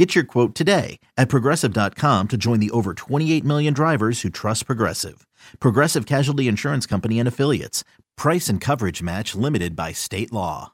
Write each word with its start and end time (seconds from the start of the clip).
Get 0.00 0.14
your 0.14 0.24
quote 0.24 0.54
today 0.54 0.98
at 1.18 1.28
progressive.com 1.28 2.28
to 2.28 2.36
join 2.38 2.58
the 2.58 2.70
over 2.70 2.94
28 2.94 3.44
million 3.44 3.74
drivers 3.74 4.22
who 4.22 4.30
trust 4.30 4.64
Progressive. 4.64 5.26
Progressive 5.58 6.06
Casualty 6.06 6.48
Insurance 6.48 6.86
Company 6.86 7.18
and 7.18 7.28
Affiliates. 7.28 7.84
Price 8.16 8.48
and 8.48 8.62
coverage 8.62 9.02
match 9.02 9.34
limited 9.34 9.76
by 9.76 9.92
state 9.92 10.32
law. 10.32 10.72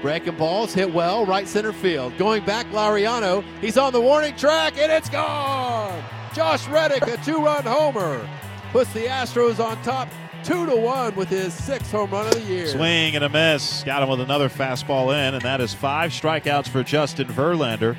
Breaking 0.00 0.34
balls 0.38 0.72
hit 0.72 0.94
well, 0.94 1.26
right 1.26 1.46
center 1.46 1.74
field. 1.74 2.16
Going 2.16 2.42
back, 2.46 2.64
Laureano. 2.68 3.44
He's 3.60 3.76
on 3.76 3.92
the 3.92 4.00
warning 4.00 4.34
track, 4.34 4.78
and 4.78 4.90
it's 4.90 5.10
gone. 5.10 6.02
Josh 6.32 6.66
Reddick, 6.68 7.06
a 7.06 7.18
two-run 7.18 7.64
homer, 7.64 8.26
puts 8.72 8.90
the 8.94 9.04
Astros 9.04 9.62
on 9.62 9.76
top, 9.82 10.08
two 10.44 10.66
to 10.66 10.76
one, 10.76 11.14
with 11.14 11.28
his 11.28 11.52
sixth 11.52 11.90
home 11.90 12.10
run 12.10 12.26
of 12.26 12.34
the 12.34 12.40
year. 12.42 12.66
Swing 12.66 13.14
and 13.14 13.24
a 13.24 13.28
miss. 13.28 13.82
Got 13.84 14.02
him 14.02 14.08
with 14.08 14.20
another 14.20 14.48
fastball 14.48 15.12
in, 15.12 15.34
and 15.34 15.42
that 15.42 15.60
is 15.60 15.74
five 15.74 16.10
strikeouts 16.10 16.68
for 16.68 16.82
Justin 16.82 17.28
Verlander, 17.28 17.96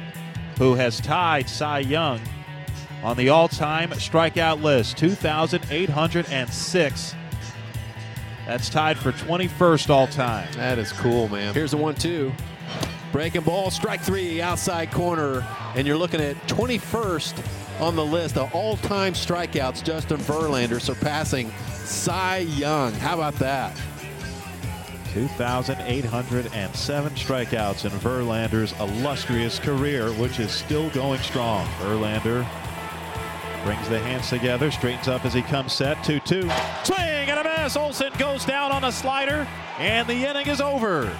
who 0.58 0.76
has 0.76 1.00
tied 1.00 1.50
Cy 1.50 1.80
Young 1.80 2.20
on 3.04 3.18
the 3.18 3.30
all-time 3.30 3.90
strikeout 3.92 4.62
list, 4.62 4.98
2,806. 4.98 7.16
That's 8.46 8.70
tied 8.70 8.98
for 8.98 9.12
21st 9.12 9.90
all 9.90 10.08
time. 10.08 10.52
That 10.54 10.78
is 10.78 10.92
cool, 10.92 11.30
man. 11.30 11.54
Here's 11.54 11.74
a 11.74 11.78
one-two. 11.78 12.32
Breaking 13.12 13.42
ball, 13.42 13.72
strike 13.72 14.02
three, 14.02 14.42
outside 14.42 14.92
corner, 14.92 15.46
and 15.76 15.86
you're 15.86 15.98
looking 15.98 16.22
at 16.22 16.36
21st 16.48 17.61
on 17.80 17.96
the 17.96 18.06
list 18.06 18.38
of 18.38 18.54
all-time 18.54 19.14
strikeouts. 19.14 19.84
Justin 19.84 20.18
Verlander 20.18 20.82
surpassing 20.82 21.52
Cy 21.70 22.40
Young. 22.40 22.92
How 22.94 23.16
about 23.16 23.36
that? 23.36 23.80
2,807 25.14 27.14
strikeouts 27.14 27.86
in 27.86 27.92
Verlander's 28.00 28.74
illustrious 28.80 29.60
career, 29.60 30.12
which 30.14 30.40
is 30.40 30.52
still 30.52 30.90
going 30.92 31.20
strong. 31.20 31.66
Verlander 31.80 32.48
brings 33.64 33.88
the 33.90 34.00
hands 34.00 34.30
together, 34.30 34.72
straightens 34.72 35.08
up 35.08 35.26
as 35.26 35.34
he 35.34 35.42
comes 35.42 35.74
set. 35.74 36.04
2 36.04 36.20
2. 36.22 36.50
Swing 36.84 37.00
and 37.00 37.40
a 37.40 37.44
miss. 37.44 37.76
Olson 37.76 38.12
goes 38.18 38.46
down 38.46 38.72
on 38.72 38.86
a 38.86 38.92
slider, 38.92 39.48
and 39.78 40.08
the 40.08 40.28
inning 40.28 40.48
is 40.48 40.62
over. 40.62 41.16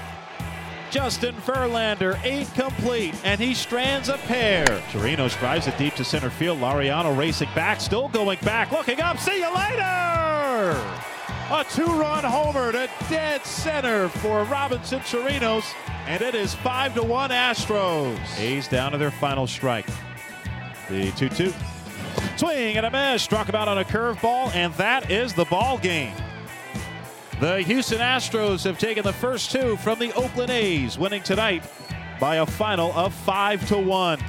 Justin 0.92 1.34
Verlander, 1.36 2.20
eight 2.26 2.54
complete, 2.54 3.16
and 3.24 3.40
he 3.40 3.54
strands 3.54 4.10
a 4.10 4.18
pair. 4.18 4.66
Chirinos 4.92 5.40
drives 5.40 5.66
it 5.68 5.78
deep 5.78 5.96
to 5.96 6.04
center 6.04 6.30
field. 6.30 6.60
Laureano 6.60 7.18
racing 7.18 7.48
back, 7.56 7.80
still 7.80 8.10
going 8.10 8.38
back, 8.44 8.72
looking 8.72 9.00
up. 9.00 9.18
See 9.18 9.40
you 9.40 9.56
later! 9.56 10.78
A 11.50 11.66
two-run 11.70 12.26
homer 12.26 12.74
to 12.74 12.90
dead 13.10 13.46
center 13.46 14.10
for 14.10 14.44
Robinson 14.44 15.00
Chirinos, 15.00 15.64
and 16.08 16.22
it 16.22 16.36
is 16.36 16.54
five 16.56 16.94
to 16.96 17.04
one 17.04 17.30
Astros. 17.30 18.20
A's 18.38 18.68
down 18.68 18.92
to 18.92 18.98
their 18.98 19.12
final 19.12 19.48
strike. 19.48 19.88
The 20.90 21.10
2-2. 21.12 21.54
Swing 22.38 22.76
and 22.76 22.86
a 22.86 22.92
miss, 22.92 23.24
struck 23.24 23.48
him 23.48 23.56
out 23.56 23.70
on 23.70 23.78
a 23.78 23.86
curveball, 23.86 24.54
and 24.54 24.74
that 24.74 25.10
is 25.10 25.34
the 25.34 25.46
ball 25.46 25.78
game. 25.78 26.14
The 27.42 27.64
Houston 27.64 27.98
Astros 27.98 28.66
have 28.66 28.78
taken 28.78 29.04
the 29.04 29.14
first 29.14 29.50
two 29.50 29.76
from 29.78 29.98
the 29.98 30.14
Oakland 30.14 30.52
A's, 30.52 31.00
winning 31.00 31.24
tonight 31.24 31.64
by 32.20 32.36
a 32.36 32.46
final 32.46 32.92
of 32.94 33.16
5 33.16 33.68
to 33.70 33.80
1. 33.80 34.20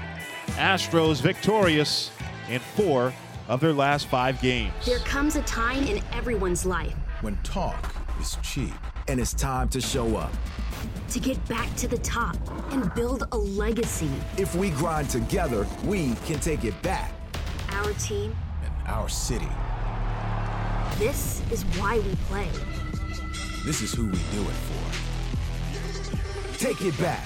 Astros 0.52 1.20
victorious 1.20 2.10
in 2.48 2.58
4 2.58 3.12
of 3.48 3.60
their 3.60 3.74
last 3.74 4.06
5 4.06 4.40
games. 4.40 4.72
There 4.86 4.98
comes 5.00 5.36
a 5.36 5.42
time 5.42 5.84
in 5.84 6.02
everyone's 6.14 6.64
life 6.64 6.94
when 7.20 7.36
talk 7.42 7.94
is 8.18 8.38
cheap 8.42 8.72
and 9.08 9.20
it's 9.20 9.34
time 9.34 9.68
to 9.68 9.80
show 9.82 10.16
up. 10.16 10.32
To 11.10 11.20
get 11.20 11.46
back 11.48 11.68
to 11.76 11.88
the 11.88 11.98
top 11.98 12.38
and 12.70 12.94
build 12.94 13.24
a 13.32 13.36
legacy. 13.36 14.08
If 14.38 14.54
we 14.54 14.70
grind 14.70 15.10
together, 15.10 15.66
we 15.84 16.14
can 16.24 16.40
take 16.40 16.64
it 16.64 16.80
back. 16.80 17.12
Our 17.72 17.92
team 17.92 18.34
and 18.64 18.72
our 18.88 19.10
city. 19.10 19.50
This 20.96 21.42
is 21.50 21.64
why 21.76 21.98
we 21.98 22.14
play. 22.26 22.48
This 23.64 23.80
is 23.80 23.94
who 23.94 24.06
we 24.06 24.18
do 24.32 24.42
it 24.42 24.56
for. 24.66 24.82
Take 26.58 26.82
it 26.82 26.98
back. 27.00 27.24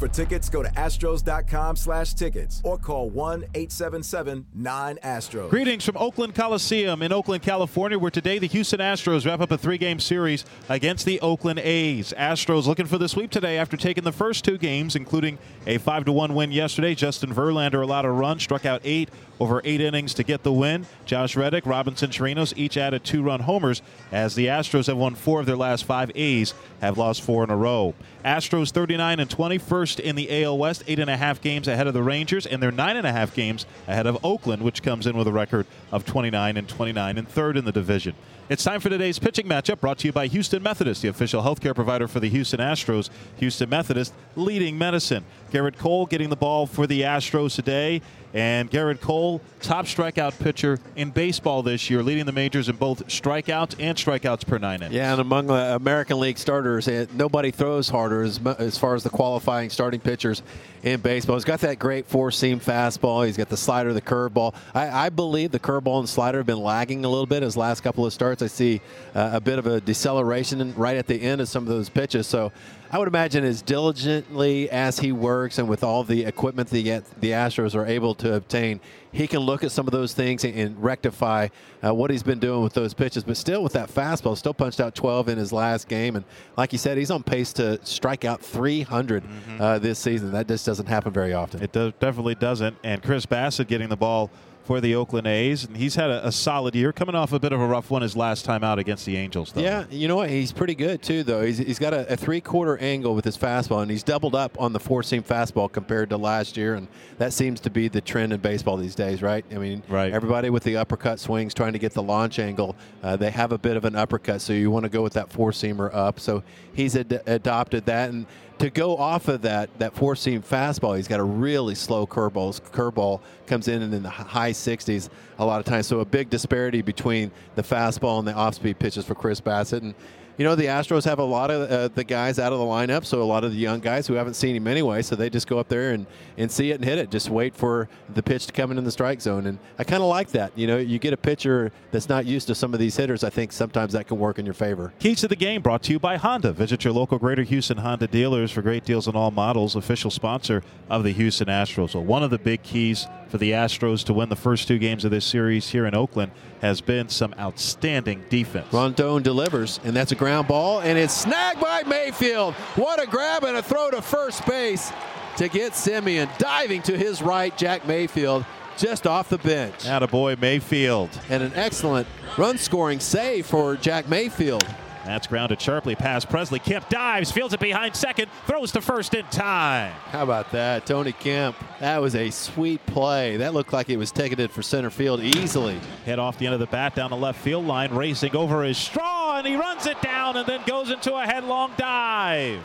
For 0.00 0.08
tickets, 0.08 0.48
go 0.48 0.64
to 0.64 0.68
astros.com 0.70 1.76
slash 1.76 2.14
tickets 2.14 2.60
or 2.64 2.76
call 2.76 3.08
1-877-9-ASTROS. 3.12 5.50
Greetings 5.50 5.84
from 5.84 5.96
Oakland 5.96 6.34
Coliseum 6.34 7.02
in 7.02 7.12
Oakland, 7.12 7.44
California, 7.44 7.96
where 7.96 8.10
today 8.10 8.40
the 8.40 8.48
Houston 8.48 8.80
Astros 8.80 9.24
wrap 9.24 9.40
up 9.40 9.52
a 9.52 9.58
three-game 9.58 10.00
series 10.00 10.44
against 10.68 11.06
the 11.06 11.20
Oakland 11.20 11.60
A's. 11.60 12.12
Astros 12.18 12.66
looking 12.66 12.86
for 12.86 12.98
the 12.98 13.08
sweep 13.08 13.30
today 13.30 13.56
after 13.56 13.76
taking 13.76 14.02
the 14.02 14.10
first 14.10 14.44
two 14.44 14.58
games, 14.58 14.96
including 14.96 15.38
a 15.68 15.78
5-1 15.78 16.34
win 16.34 16.50
yesterday. 16.50 16.96
Justin 16.96 17.32
Verlander 17.32 17.80
allowed 17.80 18.04
a 18.04 18.10
run, 18.10 18.40
struck 18.40 18.66
out 18.66 18.80
eight 18.82 19.08
over 19.40 19.60
eight 19.64 19.80
innings 19.80 20.14
to 20.14 20.22
get 20.22 20.42
the 20.42 20.52
win. 20.52 20.86
Josh 21.04 21.36
Reddick, 21.36 21.66
Robinson 21.66 22.10
Chirinos 22.10 22.52
each 22.56 22.76
added 22.76 23.04
two-run 23.04 23.40
homers 23.40 23.82
as 24.12 24.34
the 24.34 24.46
Astros 24.46 24.86
have 24.86 24.96
won 24.96 25.14
four 25.14 25.40
of 25.40 25.46
their 25.46 25.56
last 25.56 25.84
five. 25.84 26.10
A's 26.14 26.54
have 26.80 26.98
lost 26.98 27.22
four 27.22 27.44
in 27.44 27.50
a 27.50 27.56
row. 27.56 27.94
Astros 28.24 28.70
39 28.70 29.20
and 29.20 29.30
20, 29.30 29.58
first 29.58 30.00
in 30.00 30.16
the 30.16 30.44
AL 30.44 30.58
West, 30.58 30.82
eight 30.86 30.98
and 30.98 31.10
a 31.10 31.16
half 31.16 31.40
games 31.40 31.68
ahead 31.68 31.86
of 31.86 31.94
the 31.94 32.02
Rangers, 32.02 32.46
and 32.46 32.62
they're 32.62 32.70
nine 32.70 32.96
and 32.96 33.06
a 33.06 33.12
half 33.12 33.34
games 33.34 33.66
ahead 33.86 34.06
of 34.06 34.24
Oakland, 34.24 34.62
which 34.62 34.82
comes 34.82 35.06
in 35.06 35.16
with 35.16 35.26
a 35.26 35.32
record 35.32 35.66
of 35.92 36.04
29 36.04 36.56
and 36.56 36.68
29 36.68 37.18
and 37.18 37.28
third 37.28 37.56
in 37.56 37.64
the 37.64 37.72
division. 37.72 38.14
It's 38.46 38.62
time 38.62 38.80
for 38.80 38.90
today's 38.90 39.18
pitching 39.18 39.46
matchup 39.46 39.80
brought 39.80 39.96
to 40.00 40.06
you 40.06 40.12
by 40.12 40.26
Houston 40.26 40.62
Methodist, 40.62 41.00
the 41.00 41.08
official 41.08 41.42
healthcare 41.42 41.74
provider 41.74 42.06
for 42.06 42.20
the 42.20 42.28
Houston 42.28 42.60
Astros. 42.60 43.08
Houston 43.38 43.70
Methodist 43.70 44.12
leading 44.36 44.76
medicine. 44.76 45.24
Gerrit 45.50 45.78
Cole 45.78 46.04
getting 46.04 46.28
the 46.28 46.36
ball 46.36 46.66
for 46.66 46.86
the 46.86 47.02
Astros 47.02 47.54
today. 47.54 48.02
And 48.34 48.68
Gerrit 48.68 49.00
Cole, 49.00 49.40
top 49.60 49.86
strikeout 49.86 50.36
pitcher 50.40 50.80
in 50.96 51.10
baseball 51.10 51.62
this 51.62 51.88
year, 51.88 52.02
leading 52.02 52.26
the 52.26 52.32
majors 52.32 52.68
in 52.68 52.74
both 52.74 53.06
strikeouts 53.06 53.76
and 53.78 53.96
strikeouts 53.96 54.44
per 54.44 54.58
nine 54.58 54.80
innings. 54.80 54.92
Yeah, 54.92 55.12
and 55.12 55.20
among 55.20 55.46
the 55.46 55.76
American 55.76 56.18
League 56.18 56.36
starters, 56.36 56.88
eh, 56.88 57.06
nobody 57.12 57.52
throws 57.52 57.88
harder 57.88 58.24
as, 58.24 58.40
as 58.58 58.76
far 58.76 58.96
as 58.96 59.04
the 59.04 59.10
qualifying 59.10 59.70
starting 59.70 60.00
pitchers 60.00 60.42
in 60.82 61.00
baseball. 61.00 61.36
He's 61.36 61.44
got 61.44 61.60
that 61.60 61.78
great 61.78 62.06
four 62.06 62.32
seam 62.32 62.58
fastball. 62.58 63.24
He's 63.24 63.36
got 63.36 63.50
the 63.50 63.56
slider, 63.56 63.92
the 63.92 64.02
curveball. 64.02 64.52
I, 64.74 65.06
I 65.06 65.08
believe 65.10 65.52
the 65.52 65.60
curveball 65.60 66.00
and 66.00 66.08
slider 66.08 66.38
have 66.38 66.46
been 66.46 66.58
lagging 66.58 67.04
a 67.04 67.08
little 67.08 67.26
bit 67.26 67.44
his 67.44 67.56
last 67.56 67.82
couple 67.82 68.04
of 68.04 68.12
starts. 68.12 68.33
I 68.42 68.46
see 68.46 68.80
uh, 69.14 69.30
a 69.34 69.40
bit 69.40 69.58
of 69.58 69.66
a 69.66 69.80
deceleration 69.80 70.74
right 70.74 70.96
at 70.96 71.06
the 71.06 71.20
end 71.20 71.40
of 71.40 71.48
some 71.48 71.62
of 71.62 71.68
those 71.68 71.88
pitches. 71.88 72.26
So 72.26 72.52
I 72.90 72.98
would 72.98 73.08
imagine 73.08 73.44
as 73.44 73.60
diligently 73.60 74.70
as 74.70 75.00
he 75.00 75.10
works 75.10 75.58
and 75.58 75.68
with 75.68 75.82
all 75.82 76.04
the 76.04 76.24
equipment 76.24 76.68
that 76.70 77.04
the 77.20 77.30
Astros 77.30 77.74
are 77.74 77.84
able 77.86 78.14
to 78.16 78.34
obtain, 78.34 78.80
he 79.10 79.26
can 79.26 79.40
look 79.40 79.64
at 79.64 79.72
some 79.72 79.88
of 79.88 79.92
those 79.92 80.14
things 80.14 80.44
and, 80.44 80.56
and 80.56 80.82
rectify 80.82 81.48
uh, 81.84 81.92
what 81.92 82.10
he's 82.10 82.22
been 82.22 82.38
doing 82.38 82.62
with 82.62 82.72
those 82.72 82.94
pitches. 82.94 83.24
But 83.24 83.36
still, 83.36 83.62
with 83.62 83.72
that 83.72 83.88
fastball, 83.88 84.36
still 84.36 84.54
punched 84.54 84.80
out 84.80 84.94
12 84.94 85.30
in 85.30 85.38
his 85.38 85.52
last 85.52 85.88
game, 85.88 86.16
and 86.16 86.24
like 86.56 86.72
you 86.72 86.78
said, 86.78 86.96
he's 86.96 87.10
on 87.10 87.22
pace 87.22 87.52
to 87.54 87.84
strike 87.84 88.24
out 88.24 88.40
300 88.42 89.24
mm-hmm. 89.24 89.60
uh, 89.60 89.78
this 89.78 89.98
season. 89.98 90.32
That 90.32 90.46
just 90.46 90.66
doesn't 90.66 90.86
happen 90.86 91.12
very 91.12 91.32
often. 91.32 91.62
It 91.62 91.72
does, 91.72 91.92
definitely 91.98 92.36
doesn't. 92.36 92.76
And 92.84 93.02
Chris 93.02 93.26
Bassitt 93.26 93.66
getting 93.66 93.88
the 93.88 93.96
ball 93.96 94.30
for 94.64 94.80
the 94.80 94.94
Oakland 94.94 95.26
A's, 95.26 95.64
and 95.64 95.76
he's 95.76 95.94
had 95.94 96.10
a, 96.10 96.26
a, 96.26 96.32
solid 96.32 96.74
year, 96.74 96.90
coming 96.90 97.14
off 97.14 97.32
a 97.32 97.38
bit 97.38 97.52
of 97.52 97.60
a 97.60 97.66
rough 97.66 97.90
one 97.90 98.00
his 98.00 98.16
last 98.16 98.46
time 98.46 98.64
out 98.64 98.78
against 98.78 99.04
the 99.04 99.16
Angels. 99.16 99.52
Though. 99.52 99.60
Yeah, 99.60 99.84
you 99.90 100.08
know 100.08 100.16
what? 100.16 100.30
He's 100.30 100.52
pretty 100.52 100.74
good 100.74 101.02
too, 101.02 101.22
though. 101.22 101.42
He's, 101.42 101.58
he's 101.58 101.78
got 101.78 101.92
a, 101.92 102.10
a 102.12 102.16
three-quarter 102.16 102.78
angle 102.78 103.14
with 103.14 103.26
his 103.26 103.36
fastball, 103.36 103.82
and 103.82 103.90
he's 103.90 104.02
doubled 104.02 104.34
up 104.34 104.58
on 104.58 104.72
the 104.72 104.80
four-seam 104.80 105.22
fastball 105.22 105.70
compared 105.70 106.08
to 106.10 106.16
last 106.16 106.56
year, 106.56 106.74
and 106.74 106.88
that 107.18 107.34
seems 107.34 107.60
to 107.60 107.70
be 107.70 107.88
the 107.88 108.00
trend 108.00 108.32
in 108.32 108.40
baseball 108.40 108.78
these 108.78 108.94
days, 108.94 109.20
right? 109.20 109.44
I 109.52 109.56
mean, 109.56 109.82
right. 109.88 110.12
everybody 110.12 110.48
with 110.48 110.64
the 110.64 110.78
uppercut 110.78 111.20
swings 111.20 111.52
trying 111.52 111.74
to 111.74 111.78
get 111.78 111.92
the 111.92 112.02
launch 112.02 112.38
angle, 112.38 112.74
uh, 113.02 113.16
they 113.16 113.30
have 113.30 113.52
a 113.52 113.58
bit 113.58 113.76
of 113.76 113.84
an 113.84 113.94
uppercut, 113.94 114.40
so 114.40 114.54
you 114.54 114.70
want 114.70 114.84
to 114.84 114.90
go 114.90 115.02
with 115.02 115.12
that 115.12 115.30
four-seamer 115.30 115.94
up. 115.94 116.18
So 116.18 116.42
he's 116.72 116.96
ad- 116.96 117.22
adopted 117.26 117.84
that, 117.84 118.10
and 118.10 118.26
to 118.58 118.70
go 118.70 118.96
off 118.96 119.28
of 119.28 119.42
that 119.42 119.70
that 119.78 119.94
four 119.94 120.16
seam 120.16 120.42
fastball, 120.42 120.96
he's 120.96 121.08
got 121.08 121.20
a 121.20 121.24
really 121.24 121.74
slow 121.74 122.06
curveball. 122.06 122.48
His 122.48 122.60
curveball 122.60 123.20
comes 123.46 123.68
in 123.68 123.82
and 123.82 123.92
in 123.92 124.02
the 124.02 124.10
high 124.10 124.52
60s 124.52 125.08
a 125.38 125.44
lot 125.44 125.60
of 125.60 125.66
times. 125.66 125.86
So 125.86 126.00
a 126.00 126.04
big 126.04 126.30
disparity 126.30 126.82
between 126.82 127.30
the 127.54 127.62
fastball 127.62 128.18
and 128.18 128.28
the 128.28 128.32
off 128.32 128.54
speed 128.54 128.78
pitches 128.78 129.04
for 129.04 129.14
Chris 129.14 129.40
Bassitt. 129.40 129.82
And 129.82 129.94
you 130.36 130.44
know, 130.44 130.54
the 130.54 130.66
Astros 130.66 131.04
have 131.04 131.18
a 131.18 131.24
lot 131.24 131.50
of 131.50 131.70
uh, 131.70 131.88
the 131.94 132.04
guys 132.04 132.38
out 132.38 132.52
of 132.52 132.58
the 132.58 132.64
lineup, 132.64 133.04
so 133.04 133.22
a 133.22 133.24
lot 133.24 133.44
of 133.44 133.52
the 133.52 133.58
young 133.58 133.80
guys 133.80 134.06
who 134.06 134.14
haven't 134.14 134.34
seen 134.34 134.56
him 134.56 134.66
anyway, 134.66 135.02
so 135.02 135.14
they 135.14 135.30
just 135.30 135.46
go 135.46 135.58
up 135.58 135.68
there 135.68 135.92
and, 135.92 136.06
and 136.36 136.50
see 136.50 136.70
it 136.70 136.74
and 136.74 136.84
hit 136.84 136.98
it. 136.98 137.10
Just 137.10 137.30
wait 137.30 137.54
for 137.54 137.88
the 138.14 138.22
pitch 138.22 138.46
to 138.46 138.52
come 138.52 138.70
in 138.72 138.78
in 138.78 138.84
the 138.84 138.90
strike 138.90 139.20
zone. 139.20 139.46
And 139.46 139.58
I 139.78 139.84
kind 139.84 140.02
of 140.02 140.08
like 140.08 140.30
that. 140.30 140.56
You 140.56 140.66
know, 140.66 140.76
you 140.78 140.98
get 140.98 141.12
a 141.12 141.16
pitcher 141.16 141.72
that's 141.92 142.08
not 142.08 142.26
used 142.26 142.48
to 142.48 142.54
some 142.54 142.74
of 142.74 142.80
these 142.80 142.96
hitters, 142.96 143.22
I 143.22 143.30
think 143.30 143.52
sometimes 143.52 143.92
that 143.92 144.08
can 144.08 144.18
work 144.18 144.38
in 144.38 144.44
your 144.44 144.54
favor. 144.54 144.92
Keys 144.98 145.20
to 145.20 145.28
the 145.28 145.36
game 145.36 145.62
brought 145.62 145.82
to 145.84 145.92
you 145.92 145.98
by 145.98 146.16
Honda. 146.16 146.52
Visit 146.52 146.84
your 146.84 146.92
local 146.92 147.18
Greater 147.18 147.42
Houston 147.42 147.78
Honda 147.78 148.06
dealers 148.06 148.50
for 148.50 148.62
great 148.62 148.84
deals 148.84 149.06
on 149.06 149.14
all 149.14 149.30
models, 149.30 149.76
official 149.76 150.10
sponsor 150.10 150.62
of 150.90 151.04
the 151.04 151.12
Houston 151.12 151.48
Astros. 151.48 151.94
Well, 151.94 152.04
one 152.04 152.22
of 152.22 152.30
the 152.30 152.38
big 152.38 152.62
keys 152.62 153.06
for 153.28 153.38
the 153.38 153.52
Astros 153.52 154.04
to 154.04 154.14
win 154.14 154.28
the 154.28 154.36
first 154.36 154.68
two 154.68 154.78
games 154.78 155.04
of 155.04 155.10
this 155.10 155.24
series 155.24 155.68
here 155.68 155.86
in 155.86 155.94
Oakland 155.94 156.32
has 156.60 156.80
been 156.80 157.08
some 157.08 157.34
outstanding 157.38 158.24
defense. 158.28 158.72
Rondon 158.72 159.22
delivers, 159.22 159.80
and 159.84 159.94
that's 159.94 160.12
a 160.12 160.14
ground 160.14 160.48
ball, 160.48 160.80
and 160.80 160.98
it's 160.98 161.14
snagged 161.14 161.60
by 161.60 161.82
Mayfield. 161.84 162.54
What 162.76 163.02
a 163.02 163.06
grab 163.06 163.44
and 163.44 163.56
a 163.56 163.62
throw 163.62 163.90
to 163.90 164.02
first 164.02 164.46
base 164.46 164.92
to 165.36 165.48
get 165.48 165.72
Semien 165.72 166.28
Diving 166.38 166.82
to 166.82 166.96
his 166.96 167.22
right, 167.22 167.56
Jack 167.56 167.86
Mayfield 167.86 168.44
just 168.76 169.06
off 169.06 169.28
the 169.28 169.38
bench. 169.38 169.86
boy 170.08 170.36
Mayfield. 170.40 171.10
And 171.28 171.42
an 171.42 171.52
excellent 171.54 172.06
run 172.36 172.58
scoring 172.58 173.00
save 173.00 173.46
for 173.46 173.76
Jack 173.76 174.08
Mayfield. 174.08 174.66
That's 175.04 175.26
grounded 175.26 175.60
sharply 175.60 175.94
past 175.94 176.30
Presley. 176.30 176.58
Kemp 176.58 176.88
dives, 176.88 177.30
fields 177.30 177.52
it 177.52 177.60
behind 177.60 177.94
second, 177.94 178.30
throws 178.46 178.72
to 178.72 178.80
first 178.80 179.12
in 179.14 179.24
time. 179.26 179.92
How 180.06 180.22
about 180.22 180.50
that? 180.52 180.86
Tony 180.86 181.12
Kemp. 181.12 181.56
That 181.80 181.98
was 181.98 182.14
a 182.14 182.30
sweet 182.30 182.84
play. 182.86 183.36
That 183.36 183.52
looked 183.52 183.72
like 183.72 183.90
it 183.90 183.98
was 183.98 184.10
ticketed 184.10 184.50
for 184.50 184.62
center 184.62 184.90
field 184.90 185.20
easily. 185.20 185.78
Head 186.06 186.18
off 186.18 186.38
the 186.38 186.46
end 186.46 186.54
of 186.54 186.60
the 186.60 186.66
bat 186.66 186.94
down 186.94 187.10
the 187.10 187.16
left 187.16 187.40
field 187.40 187.66
line, 187.66 187.92
racing 187.94 188.34
over 188.34 188.62
his 188.62 188.78
straw, 188.78 189.36
and 189.38 189.46
he 189.46 189.56
runs 189.56 189.86
it 189.86 190.00
down 190.00 190.36
and 190.36 190.46
then 190.46 190.60
goes 190.66 190.90
into 190.90 191.14
a 191.14 191.26
headlong 191.26 191.72
dive. 191.76 192.64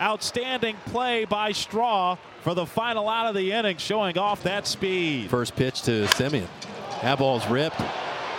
Outstanding 0.00 0.76
play 0.86 1.24
by 1.24 1.52
Straw 1.52 2.16
for 2.42 2.54
the 2.54 2.66
final 2.66 3.08
out 3.08 3.26
of 3.26 3.34
the 3.34 3.52
inning, 3.52 3.78
showing 3.78 4.18
off 4.18 4.42
that 4.42 4.66
speed. 4.66 5.30
First 5.30 5.56
pitch 5.56 5.82
to 5.82 6.04
Semien. 6.04 6.46
That 7.02 7.18
ball's 7.18 7.46
ripped 7.48 7.80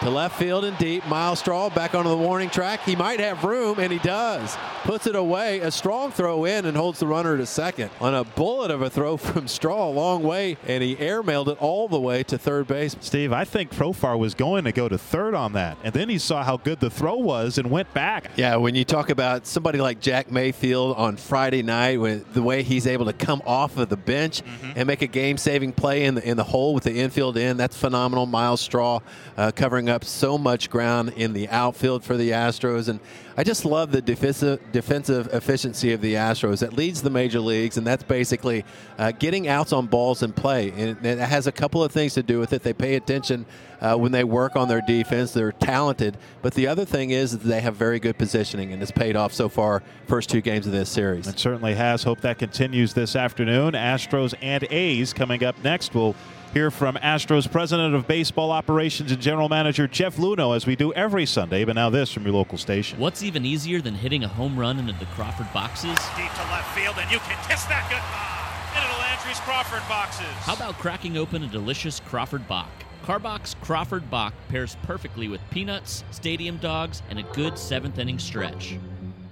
to 0.02 0.10
left 0.10 0.38
field 0.38 0.64
and 0.64 0.78
deep. 0.78 1.06
Myles 1.08 1.40
Straw 1.40 1.70
back 1.70 1.96
onto 1.96 2.10
the 2.10 2.18
warning 2.18 2.50
track. 2.50 2.82
He 2.82 2.96
might 2.96 3.20
have 3.20 3.44
room, 3.44 3.80
and 3.80 3.92
he 3.92 4.00
does. 4.00 4.56
Puts 4.84 5.08
it 5.08 5.16
away. 5.16 5.60
A 5.60 5.72
strong 5.72 6.12
throw 6.12 6.46
in 6.46 6.66
and 6.66 6.78
holds 6.78 7.00
the 7.00 7.08
runner 7.08 7.36
to 7.38 7.46
second. 7.46 7.90
On 8.00 8.14
a 8.14 8.24
bullet 8.24 8.72
of 8.72 8.82
a 8.82 8.90
throw 8.90 9.18
from 9.18 9.48
Straw 9.48 9.88
a 9.88 9.92
long 9.92 10.24
way, 10.24 10.58
and 10.68 10.84
he 10.84 10.96
airmailed 10.96 11.48
it 11.48 11.58
all 11.60 11.88
the 11.88 12.00
way 12.00 12.24
to 12.24 12.38
third 12.38 12.68
base. 12.68 12.96
Steve, 13.00 13.34
I 13.34 13.44
think 13.44 13.72
Profar 13.72 14.18
was 14.18 14.34
going 14.34 14.66
to 14.66 14.72
go 14.72 14.88
to 14.88 14.98
third 14.98 15.34
on 15.34 15.54
that, 15.54 15.78
and 15.84 15.94
then 15.94 16.10
he 16.10 16.18
saw 16.18 16.44
how 16.44 16.58
good 16.58 16.80
the 16.80 16.90
throw 16.90 17.16
was 17.16 17.58
and 17.58 17.72
went 17.72 17.94
back. 17.94 18.32
Yeah, 18.36 18.58
when 18.58 18.76
you 18.76 18.86
talk 18.86 19.10
about 19.10 19.48
somebody 19.48 19.80
like 19.80 20.00
Jack 20.00 20.32
Mayfield 20.32 20.96
on 20.96 21.18
Friday 21.18 21.64
night, 21.64 22.00
when 22.00 22.24
the 22.34 22.44
way 22.44 22.64
he's 22.64 22.88
able 22.88 23.06
to 23.06 23.14
come 23.14 23.42
off 23.46 23.78
of 23.78 23.90
the 23.90 23.98
bench 23.98 24.42
mm-hmm. 24.42 24.74
and 24.76 24.88
make 24.88 25.02
a 25.02 25.08
game-saving 25.08 25.74
play 25.74 26.06
in 26.06 26.16
the 26.16 26.28
in 26.28 26.38
the 26.38 26.44
hole 26.44 26.74
with 26.74 26.84
the 26.84 26.94
infield 26.94 27.38
in, 27.38 27.58
that's 27.58 27.78
phenomenal. 27.78 28.26
Myles 28.26 28.62
Straw 28.62 29.00
uh, 29.38 29.52
covering 29.52 29.87
up 29.90 30.04
so 30.04 30.38
much 30.38 30.70
ground 30.70 31.14
in 31.16 31.34
the 31.34 31.48
outfield 31.50 32.04
for 32.04 32.18
the 32.18 32.32
Astros. 32.32 32.88
And 32.88 33.00
I 33.36 33.44
just 33.44 33.66
love 33.66 33.92
the 33.92 34.02
defensive, 34.02 34.60
defensive 34.72 35.28
efficiency 35.34 35.94
of 35.94 36.02
the 36.02 36.16
Astros. 36.16 36.64
It 36.64 36.74
leads 36.74 37.02
the 37.02 37.10
major 37.10 37.40
leagues, 37.40 37.78
and 37.78 37.86
that's 37.86 38.04
basically 38.04 38.66
uh, 38.98 39.12
getting 39.12 39.48
outs 39.48 39.74
on 39.74 39.88
balls 39.88 40.24
in 40.24 40.34
play. 40.34 40.72
And 40.72 41.06
it 41.06 41.20
has 41.20 41.48
a 41.48 41.52
couple 41.52 41.84
of 41.84 41.92
things 41.92 42.14
to 42.16 42.24
do 42.24 42.40
with 42.40 42.54
it. 42.54 42.64
They 42.64 42.74
pay 42.74 42.96
attention 42.96 43.46
uh, 43.80 43.96
when 43.96 44.12
they 44.12 44.24
work 44.24 44.56
on 44.56 44.68
their 44.68 44.82
defense. 44.82 45.34
They're 45.34 45.52
talented. 45.52 46.18
But 46.42 46.54
the 46.56 46.68
other 46.68 46.86
thing 46.86 47.12
is 47.12 47.38
they 47.38 47.62
have 47.62 47.76
very 47.76 48.00
good 48.00 48.18
positioning, 48.18 48.74
and 48.74 48.82
it's 48.82 48.92
paid 48.92 49.16
off 49.16 49.34
so 49.34 49.50
far, 49.50 49.84
first 50.08 50.30
two 50.30 50.42
games 50.42 50.66
of 50.66 50.72
this 50.72 50.90
series. 50.90 51.28
It 51.28 51.40
certainly 51.40 51.76
has. 51.76 52.04
Hope 52.04 52.22
that 52.22 52.40
continues 52.40 52.94
this 52.94 53.16
afternoon. 53.16 53.74
Astros 53.74 54.34
and 54.42 54.66
A's 54.72 55.14
coming 55.14 55.44
up 55.44 55.62
next. 55.64 55.94
We'll 55.94 56.16
hear 56.58 56.72
from 56.72 56.96
Astros 56.96 57.52
President 57.52 57.94
of 57.94 58.08
Baseball 58.08 58.50
Operations 58.50 59.12
and 59.12 59.22
General 59.22 59.48
Manager 59.48 59.88
Jeff 59.88 60.18
Luhnow 60.18 60.56
as 60.56 60.66
we 60.66 60.76
do 60.76 60.92
every 60.94 61.24
Sunday, 61.28 61.64
but 61.64 61.76
now 61.76 61.92
this 61.92 62.12
from 62.12 62.24
your 62.24 62.34
local 62.34 62.58
station. 62.58 62.98
What's 62.98 63.22
even 63.22 63.46
easier 63.46 63.80
than 63.80 63.94
hitting 63.94 64.24
a 64.24 64.28
home 64.28 64.60
run 64.60 64.80
into 64.80 64.94
the 64.94 65.06
Crawford 65.14 65.54
boxes? 65.54 65.96
Deep 66.16 66.32
to 66.32 66.42
left 66.50 66.76
field, 66.76 66.96
and 66.98 67.12
you 67.12 67.20
can 67.20 67.38
kiss 67.48 67.64
that 67.66 67.86
goodbye 67.92 68.76
into 68.76 68.92
the 68.92 69.00
Landry's 69.02 69.40
Crawford 69.42 69.88
boxes. 69.88 70.26
How 70.46 70.56
about 70.56 70.80
cracking 70.80 71.16
open 71.16 71.44
a 71.44 71.48
delicious 71.48 72.00
Crawford 72.00 72.48
Bock? 72.48 72.72
Karbach's 73.04 73.56
Crawford 73.62 74.10
Bock 74.10 74.34
pairs 74.50 74.78
perfectly 74.82 75.28
with 75.28 75.42
peanuts, 75.52 76.04
stadium 76.10 76.58
dogs, 76.58 77.04
and 77.12 77.20
a 77.20 77.24
good 77.34 77.60
seventh 77.60 78.00
inning 78.00 78.18
stretch. 78.18 78.80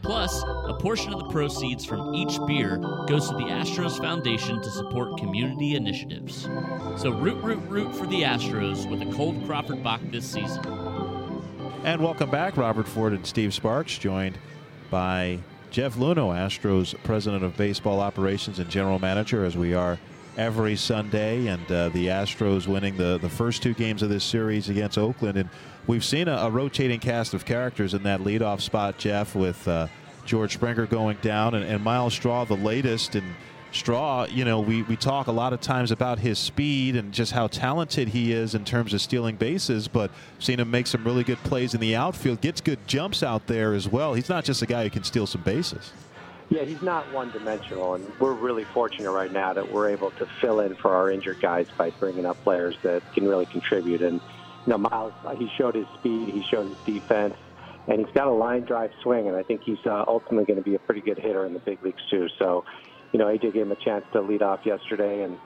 Plus, 0.05 0.43
a 0.43 0.73
portion 0.79 1.11
of 1.11 1.17
the 1.17 1.29
proceeds 1.29 1.83
from 1.83 2.13
each 2.13 2.37
beer 2.45 2.77
goes 3.07 3.27
to 3.27 3.35
the 3.35 3.45
Astros 3.45 3.97
Foundation 3.97 4.61
to 4.61 4.69
support 4.69 5.17
community 5.17 5.75
initiatives. 5.75 6.43
So 6.95 7.09
root, 7.09 7.43
root, 7.43 7.57
root 7.67 7.95
for 7.95 8.05
the 8.05 8.21
Astros 8.21 8.87
with 8.87 9.01
a 9.01 9.11
cold 9.11 9.43
Crawford 9.47 9.81
Bock 9.81 10.01
this 10.11 10.23
season. 10.23 10.63
And 11.83 12.03
welcome 12.03 12.29
back, 12.29 12.55
Robert 12.55 12.87
Ford 12.87 13.13
and 13.13 13.25
Steve 13.25 13.51
Sparks, 13.51 13.97
joined 13.97 14.37
by 14.91 15.39
Jeff 15.71 15.95
Luhnow, 15.95 16.35
Astros 16.35 16.95
President 17.03 17.43
of 17.43 17.57
Baseball 17.57 17.99
Operations 17.99 18.59
and 18.59 18.69
General 18.69 18.99
Manager, 18.99 19.43
as 19.43 19.57
we 19.57 19.73
are 19.73 19.97
every 20.37 20.75
Sunday, 20.75 21.47
and 21.47 21.71
uh, 21.71 21.89
the 21.89 22.07
Astros 22.07 22.67
winning 22.67 22.97
the, 22.97 23.17
the 23.19 23.29
first 23.29 23.63
two 23.63 23.73
games 23.73 24.01
of 24.01 24.09
this 24.09 24.23
series 24.23 24.69
against 24.69 24.97
Oakland. 24.97 25.37
And 25.37 25.49
we've 25.87 26.03
seen 26.03 26.27
a, 26.27 26.33
a 26.33 26.49
rotating 26.49 26.99
cast 26.99 27.33
of 27.33 27.45
characters 27.45 27.93
in 27.93 28.03
that 28.03 28.21
leadoff 28.21 28.61
spot, 28.61 28.97
Jeff, 28.97 29.35
with 29.35 29.67
uh, 29.67 29.87
George 30.25 30.53
Springer 30.53 30.85
going 30.85 31.17
down 31.21 31.55
and, 31.55 31.63
and 31.63 31.83
Myles 31.83 32.13
Straw, 32.13 32.43
the 32.45 32.55
latest. 32.55 33.15
And 33.15 33.35
Straw, 33.71 34.25
you 34.25 34.45
know, 34.45 34.59
we, 34.59 34.83
we 34.83 34.95
talk 34.95 35.27
a 35.27 35.31
lot 35.31 35.53
of 35.53 35.61
times 35.61 35.91
about 35.91 36.19
his 36.19 36.39
speed 36.39 36.95
and 36.95 37.13
just 37.13 37.31
how 37.31 37.47
talented 37.47 38.09
he 38.09 38.31
is 38.31 38.55
in 38.55 38.65
terms 38.65 38.93
of 38.93 39.01
stealing 39.01 39.35
bases, 39.35 39.87
but 39.87 40.11
seen 40.39 40.59
him 40.59 40.71
make 40.71 40.87
some 40.87 41.03
really 41.03 41.23
good 41.23 41.39
plays 41.39 41.73
in 41.73 41.79
the 41.79 41.95
outfield, 41.95 42.41
gets 42.41 42.61
good 42.61 42.79
jumps 42.87 43.23
out 43.23 43.47
there 43.47 43.73
as 43.73 43.87
well. 43.87 44.13
He's 44.13 44.29
not 44.29 44.43
just 44.45 44.61
a 44.61 44.65
guy 44.65 44.83
who 44.83 44.89
can 44.89 45.03
steal 45.03 45.27
some 45.27 45.41
bases. 45.41 45.91
Yeah, 46.49 46.63
he's 46.63 46.81
not 46.81 47.09
one 47.09 47.31
dimensional, 47.31 47.95
and 47.95 48.13
we're 48.19 48.33
really 48.33 48.65
fortunate 48.71 49.09
right 49.09 49.31
now 49.31 49.53
that 49.53 49.67
we're 49.67 49.89
able 49.89 50.11
to 50.11 50.25
fill 50.41 50.59
in 50.59 50.75
for 50.79 50.93
our 50.93 51.09
injured 51.09 51.39
guys 51.41 51.65
by 51.77 51.89
bringing 51.99 52.25
up 52.25 52.43
players 52.43 52.77
that 52.83 53.01
can 53.13 53.25
really 53.25 53.47
contribute. 53.51 54.01
And, 54.01 54.21
you 54.65 54.71
know, 54.71 54.77
Myles, 54.91 55.13
he 55.37 55.49
showed 55.59 55.75
his 55.75 55.87
speed, 55.95 56.29
he 56.29 56.43
showed 56.53 56.67
his 56.67 56.77
defense, 56.85 57.33
and 57.87 57.99
he's 57.99 58.13
got 58.15 58.27
a 58.27 58.31
line 58.31 58.63
drive 58.63 58.91
swing, 59.01 59.27
and 59.27 59.35
I 59.35 59.41
think 59.41 59.61
he's 59.65 59.79
uh, 59.89 60.03
ultimately 60.07 60.45
going 60.45 60.57
to 60.57 60.63
be 60.63 60.75
a 60.75 60.79
pretty 60.79 61.01
good 61.01 61.17
hitter 61.17 61.45
in 61.45 61.53
the 61.53 61.61
big 61.65 61.81
leagues, 61.81 62.01
too. 62.11 62.27
So, 62.39 62.63
you 63.11 63.17
know, 63.17 63.25
AJ 63.25 63.53
gave 63.53 63.63
him 63.63 63.71
a 63.71 63.75
chance 63.83 64.05
to 64.13 64.21
lead 64.21 64.43
off 64.43 64.59
yesterday, 64.65 65.23
and 65.23 65.39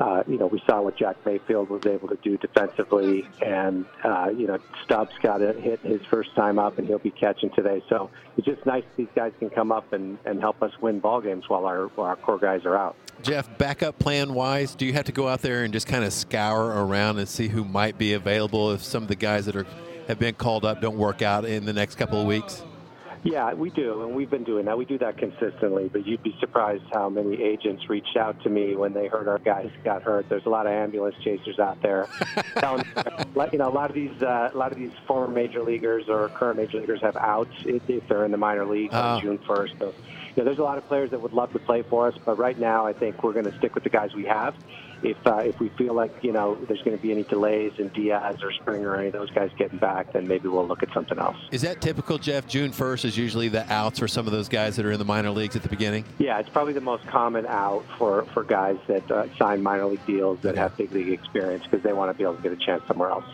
uh, 0.00 0.22
you 0.26 0.38
know, 0.38 0.46
we 0.46 0.62
saw 0.66 0.80
what 0.80 0.96
Jack 0.96 1.16
Mayfield 1.26 1.70
was 1.70 1.84
able 1.86 2.08
to 2.08 2.18
do 2.22 2.36
defensively, 2.36 3.28
and 3.42 3.84
uh, 4.04 4.30
you 4.30 4.46
know, 4.46 4.58
Stubbs 4.84 5.12
got 5.22 5.42
a 5.42 5.52
hit 5.52 5.80
his 5.80 6.00
first 6.06 6.34
time 6.36 6.58
up, 6.58 6.78
and 6.78 6.86
he'll 6.86 6.98
be 6.98 7.10
catching 7.10 7.50
today. 7.50 7.82
So 7.88 8.10
it's 8.36 8.46
just 8.46 8.64
nice 8.64 8.84
these 8.96 9.08
guys 9.14 9.32
can 9.38 9.50
come 9.50 9.72
up 9.72 9.92
and, 9.92 10.18
and 10.24 10.40
help 10.40 10.62
us 10.62 10.72
win 10.80 11.00
ball 11.00 11.20
games 11.20 11.48
while 11.48 11.66
our 11.66 11.86
while 11.88 12.06
our 12.08 12.16
core 12.16 12.38
guys 12.38 12.64
are 12.64 12.76
out. 12.76 12.96
Jeff, 13.22 13.58
backup 13.58 13.98
plan 13.98 14.32
wise, 14.34 14.76
do 14.76 14.86
you 14.86 14.92
have 14.92 15.06
to 15.06 15.12
go 15.12 15.26
out 15.26 15.42
there 15.42 15.64
and 15.64 15.72
just 15.72 15.88
kind 15.88 16.04
of 16.04 16.12
scour 16.12 16.66
around 16.66 17.18
and 17.18 17.28
see 17.28 17.48
who 17.48 17.64
might 17.64 17.98
be 17.98 18.12
available 18.12 18.70
if 18.70 18.84
some 18.84 19.02
of 19.02 19.08
the 19.08 19.16
guys 19.16 19.46
that 19.46 19.56
are 19.56 19.66
have 20.06 20.18
been 20.18 20.34
called 20.34 20.64
up 20.64 20.80
don't 20.80 20.96
work 20.96 21.20
out 21.20 21.44
in 21.44 21.66
the 21.66 21.72
next 21.72 21.96
couple 21.96 22.20
of 22.20 22.26
weeks? 22.26 22.62
Yeah, 23.24 23.52
we 23.54 23.70
do, 23.70 24.02
and 24.02 24.14
we've 24.14 24.30
been 24.30 24.44
doing 24.44 24.66
that. 24.66 24.78
We 24.78 24.84
do 24.84 24.98
that 24.98 25.18
consistently, 25.18 25.88
but 25.88 26.06
you'd 26.06 26.22
be 26.22 26.36
surprised 26.38 26.84
how 26.92 27.08
many 27.08 27.42
agents 27.42 27.88
reached 27.88 28.16
out 28.16 28.40
to 28.44 28.48
me 28.48 28.76
when 28.76 28.92
they 28.92 29.06
heard 29.06 29.28
our 29.28 29.38
guys 29.38 29.70
got 29.84 30.02
hurt. 30.02 30.28
There's 30.28 30.46
a 30.46 30.50
lot 30.50 30.66
of 30.66 30.72
ambulance 30.72 31.16
chasers 31.22 31.58
out 31.58 31.82
there. 31.82 32.06
you 33.52 33.58
know, 33.58 33.68
a 33.68 33.70
lot 33.70 33.90
of 33.90 33.94
these, 33.94 34.22
uh, 34.22 34.50
a 34.52 34.56
lot 34.56 34.72
of 34.72 34.78
these 34.78 34.92
former 35.06 35.32
major 35.32 35.62
leaguers 35.62 36.08
or 36.08 36.28
current 36.30 36.58
major 36.58 36.78
leaguers 36.80 37.00
have 37.02 37.16
outs 37.16 37.52
if, 37.64 37.82
they're 38.08 38.24
in 38.24 38.30
the 38.30 38.36
minor 38.36 38.64
league 38.64 38.94
on 38.94 39.18
oh. 39.18 39.20
June 39.20 39.38
1st. 39.38 39.78
So, 39.78 39.86
you 39.86 39.92
know, 40.36 40.44
there's 40.44 40.58
a 40.58 40.62
lot 40.62 40.78
of 40.78 40.86
players 40.86 41.10
that 41.10 41.20
would 41.20 41.32
love 41.32 41.52
to 41.52 41.58
play 41.58 41.82
for 41.82 42.08
us, 42.08 42.14
but 42.24 42.38
right 42.38 42.58
now 42.58 42.86
I 42.86 42.92
think 42.92 43.22
we're 43.24 43.32
going 43.32 43.50
to 43.50 43.56
stick 43.58 43.74
with 43.74 43.84
the 43.84 43.90
guys 43.90 44.14
we 44.14 44.24
have 44.26 44.54
if 45.02 45.16
uh, 45.26 45.36
if 45.36 45.58
we 45.60 45.68
feel 45.70 45.94
like 45.94 46.12
you 46.22 46.32
know 46.32 46.56
there's 46.66 46.82
going 46.82 46.96
to 46.96 47.02
be 47.02 47.12
any 47.12 47.22
delays 47.24 47.72
in 47.78 47.88
Diaz 47.88 48.36
or 48.42 48.52
Springer 48.52 48.90
or 48.90 48.96
any 48.96 49.08
of 49.08 49.12
those 49.12 49.30
guys 49.30 49.50
getting 49.56 49.78
back, 49.78 50.12
then 50.12 50.26
maybe 50.26 50.48
we'll 50.48 50.66
look 50.66 50.82
at 50.82 50.92
something 50.92 51.18
else. 51.18 51.36
Is 51.50 51.62
that 51.62 51.80
typical, 51.80 52.18
Jeff? 52.18 52.46
June 52.46 52.70
1st 52.70 53.04
is 53.04 53.16
usually 53.16 53.48
the 53.48 53.70
outs 53.72 53.98
for 53.98 54.08
some 54.08 54.26
of 54.26 54.32
those 54.32 54.48
guys 54.48 54.76
that 54.76 54.84
are 54.84 54.92
in 54.92 54.98
the 54.98 55.04
minor 55.04 55.30
leagues 55.30 55.56
at 55.56 55.62
the 55.62 55.68
beginning. 55.68 56.04
Yeah, 56.18 56.38
it's 56.38 56.48
probably 56.48 56.72
the 56.72 56.80
most 56.80 57.06
common 57.06 57.46
out 57.46 57.84
for 57.96 58.24
for 58.34 58.44
guys 58.44 58.78
that 58.88 59.10
uh, 59.10 59.26
sign 59.36 59.62
minor 59.62 59.86
league 59.86 60.04
deals 60.06 60.40
that 60.40 60.56
have 60.56 60.76
big 60.76 60.92
league 60.92 61.08
experience 61.10 61.64
because 61.64 61.82
they 61.82 61.92
want 61.92 62.10
to 62.10 62.16
be 62.16 62.24
able 62.24 62.36
to 62.36 62.42
get 62.42 62.52
a 62.52 62.56
chance 62.56 62.82
somewhere 62.88 63.10
else. 63.10 63.24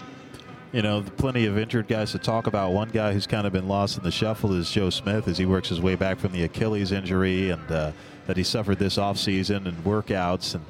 You 0.73 0.83
know, 0.83 1.05
plenty 1.17 1.47
of 1.47 1.57
injured 1.57 1.87
guys 1.87 2.11
to 2.13 2.19
talk 2.19 2.49
about. 2.49 2.73
One 2.73 2.89
guy 2.89 3.13
who's 3.13 3.29
kind 3.29 3.47
of 3.47 3.53
been 3.53 3.69
lost 3.69 3.97
in 3.97 4.03
the 4.03 4.11
shuffle 4.11 4.53
is 4.55 4.69
Joe 4.69 4.91
Smith 4.91 5.29
as 5.29 5.39
he 5.39 5.47
works 5.47 5.69
his 5.69 5.81
way 5.81 5.95
back 5.95 6.19
from 6.19 6.33
the 6.33 6.43
Achilles 6.43 6.91
injury 6.91 7.51
and 7.51 7.71
uh, 7.71 7.93
that 8.27 8.37
he 8.37 8.43
suffered 8.43 8.81
this 8.81 8.97
offseason 8.97 9.67
and 9.67 9.85
workouts 9.85 10.57
and 10.57 10.65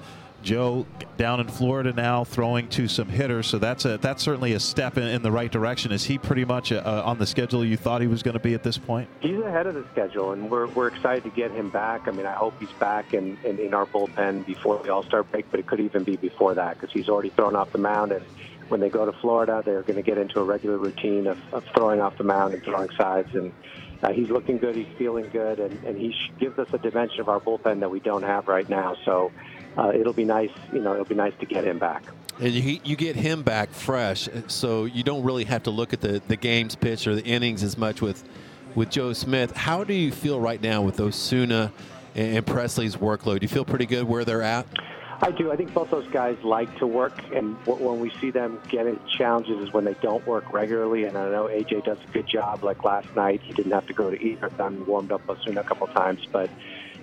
Joe 0.44 0.86
down 1.16 1.40
in 1.40 1.48
Florida 1.48 1.92
now, 1.92 2.24
throwing 2.24 2.68
to 2.68 2.86
some 2.86 3.08
hitters. 3.08 3.46
So 3.46 3.58
that's 3.58 3.84
a 3.84 3.98
that's 3.98 4.22
certainly 4.22 4.52
a 4.52 4.60
step 4.60 4.98
in, 4.98 5.04
in 5.04 5.22
the 5.22 5.32
right 5.32 5.50
direction. 5.50 5.90
Is 5.90 6.04
he 6.04 6.18
pretty 6.18 6.44
much 6.44 6.70
uh, 6.70 7.02
on 7.04 7.18
the 7.18 7.26
schedule 7.26 7.64
you 7.64 7.76
thought 7.76 8.00
he 8.00 8.06
was 8.06 8.22
going 8.22 8.34
to 8.34 8.42
be 8.42 8.54
at 8.54 8.62
this 8.62 8.78
point? 8.78 9.08
He's 9.20 9.40
ahead 9.40 9.66
of 9.66 9.74
the 9.74 9.84
schedule, 9.92 10.32
and 10.32 10.50
we're 10.50 10.66
we're 10.68 10.88
excited 10.88 11.24
to 11.24 11.30
get 11.30 11.50
him 11.50 11.70
back. 11.70 12.06
I 12.06 12.10
mean, 12.10 12.26
I 12.26 12.32
hope 12.32 12.54
he's 12.60 12.72
back 12.72 13.14
in 13.14 13.38
in, 13.44 13.58
in 13.58 13.74
our 13.74 13.86
bullpen 13.86 14.46
before 14.46 14.82
the 14.82 14.92
All 14.92 15.02
Star 15.02 15.22
break, 15.22 15.50
but 15.50 15.58
it 15.58 15.66
could 15.66 15.80
even 15.80 16.04
be 16.04 16.16
before 16.16 16.54
that 16.54 16.78
because 16.78 16.92
he's 16.92 17.08
already 17.08 17.30
thrown 17.30 17.56
off 17.56 17.72
the 17.72 17.78
mound 17.78 18.12
and 18.12 18.24
when 18.68 18.80
they 18.80 18.88
go 18.88 19.04
to 19.04 19.12
Florida, 19.20 19.62
they're 19.64 19.82
going 19.82 19.96
to 19.96 20.02
get 20.02 20.18
into 20.18 20.40
a 20.40 20.42
regular 20.42 20.78
routine 20.78 21.26
of, 21.26 21.38
of 21.52 21.64
throwing 21.76 22.00
off 22.00 22.16
the 22.16 22.24
mound 22.24 22.54
and 22.54 22.62
throwing 22.62 22.88
sides. 22.96 23.34
And 23.34 23.52
uh, 24.02 24.12
he's 24.12 24.30
looking 24.30 24.58
good. 24.58 24.74
He's 24.74 24.86
feeling 24.98 25.28
good, 25.32 25.60
and, 25.60 25.84
and 25.84 25.98
he 25.98 26.14
gives 26.38 26.58
us 26.58 26.68
a 26.72 26.78
dimension 26.78 27.20
of 27.20 27.28
our 27.28 27.40
bullpen 27.40 27.80
that 27.80 27.90
we 27.90 28.00
don't 28.00 28.22
have 28.22 28.48
right 28.48 28.68
now. 28.68 28.96
So 29.04 29.32
uh, 29.76 29.92
it'll 29.94 30.12
be 30.12 30.24
nice. 30.24 30.50
You 30.72 30.80
know, 30.80 30.92
it'll 30.92 31.04
be 31.04 31.14
nice 31.14 31.34
to 31.40 31.46
get 31.46 31.64
him 31.64 31.78
back. 31.78 32.04
And 32.40 32.52
you, 32.52 32.80
you 32.82 32.96
get 32.96 33.14
him 33.14 33.42
back 33.42 33.70
fresh, 33.70 34.28
so 34.48 34.86
you 34.86 35.04
don't 35.04 35.22
really 35.22 35.44
have 35.44 35.62
to 35.64 35.70
look 35.70 35.92
at 35.92 36.00
the, 36.00 36.20
the 36.26 36.36
games 36.36 36.74
pitch 36.74 37.06
or 37.06 37.14
the 37.14 37.24
innings 37.24 37.62
as 37.62 37.78
much 37.78 38.02
with 38.02 38.24
with 38.74 38.90
Joe 38.90 39.12
Smith. 39.12 39.56
How 39.56 39.84
do 39.84 39.94
you 39.94 40.10
feel 40.10 40.40
right 40.40 40.60
now 40.60 40.82
with 40.82 40.98
Osuna 40.98 41.72
and 42.16 42.44
Presley's 42.44 42.96
workload? 42.96 43.40
Do 43.40 43.44
you 43.44 43.48
feel 43.48 43.64
pretty 43.64 43.86
good 43.86 44.04
where 44.04 44.24
they're 44.24 44.42
at? 44.42 44.66
I 45.22 45.30
do. 45.30 45.52
I 45.52 45.56
think 45.56 45.72
both 45.72 45.90
those 45.90 46.08
guys 46.08 46.36
like 46.42 46.76
to 46.78 46.86
work, 46.86 47.18
and 47.32 47.56
when 47.66 48.00
we 48.00 48.10
see 48.20 48.30
them 48.30 48.60
getting 48.68 48.98
challenges 49.16 49.60
is 49.60 49.72
when 49.72 49.84
they 49.84 49.94
don't 49.94 50.26
work 50.26 50.52
regularly. 50.52 51.04
And 51.04 51.16
I 51.16 51.30
know 51.30 51.44
AJ 51.44 51.84
does 51.84 51.98
a 52.06 52.12
good 52.12 52.26
job. 52.26 52.64
Like 52.64 52.84
last 52.84 53.14
night, 53.14 53.40
he 53.42 53.52
didn't 53.52 53.72
have 53.72 53.86
to 53.86 53.92
go 53.92 54.10
to 54.10 54.20
either. 54.20 54.48
Done 54.50 54.84
warmed 54.86 55.12
up 55.12 55.28
Osuna 55.28 55.60
a 55.60 55.64
couple 55.64 55.86
times, 55.88 56.26
but 56.30 56.50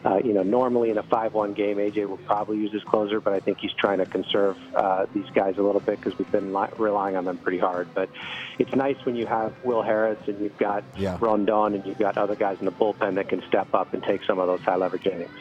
uh, 0.04 0.20
you 0.24 0.34
know, 0.34 0.44
normally 0.44 0.90
in 0.90 0.98
a 0.98 1.04
5-1 1.04 1.56
game, 1.56 1.78
AJ 1.78 2.08
will 2.08 2.18
probably 2.18 2.58
use 2.58 2.72
his 2.72 2.84
closer, 2.84 3.20
but 3.20 3.34
I 3.34 3.40
think 3.40 3.60
he's 3.60 3.74
trying 3.74 4.00
to 4.00 4.06
conserve 4.06 4.58
uh, 4.76 5.06
these 5.14 5.30
guys 5.34 5.58
a 5.58 5.62
little 5.62 5.82
bit 5.82 6.00
because 6.00 6.18
we've 6.18 6.32
been 6.32 6.54
li- 6.54 6.70
relying 6.78 7.16
on 7.16 7.26
them 7.26 7.38
pretty 7.38 7.60
hard. 7.60 7.88
But 7.94 8.10
it's 8.58 8.74
nice 8.76 8.98
when 9.06 9.16
you 9.16 9.28
have 9.28 9.54
Will 9.64 9.84
Harris 9.84 10.20
and 10.28 10.40
you've 10.40 10.58
got 10.58 10.84
yeah. 10.98 11.18
Rondon 11.22 11.76
and 11.76 11.86
you've 11.86 12.00
got 12.00 12.18
other 12.18 12.36
guys 12.36 12.58
in 12.60 12.66
the 12.66 12.72
bullpen 12.72 13.16
that 13.16 13.30
can 13.30 13.44
step 13.48 13.74
up 13.74 13.94
and 13.94 14.02
take 14.02 14.24
some 14.24 14.40
of 14.40 14.48
those 14.48 14.62
high 14.62 14.76
leverage 14.76 15.06
innings. 15.06 15.32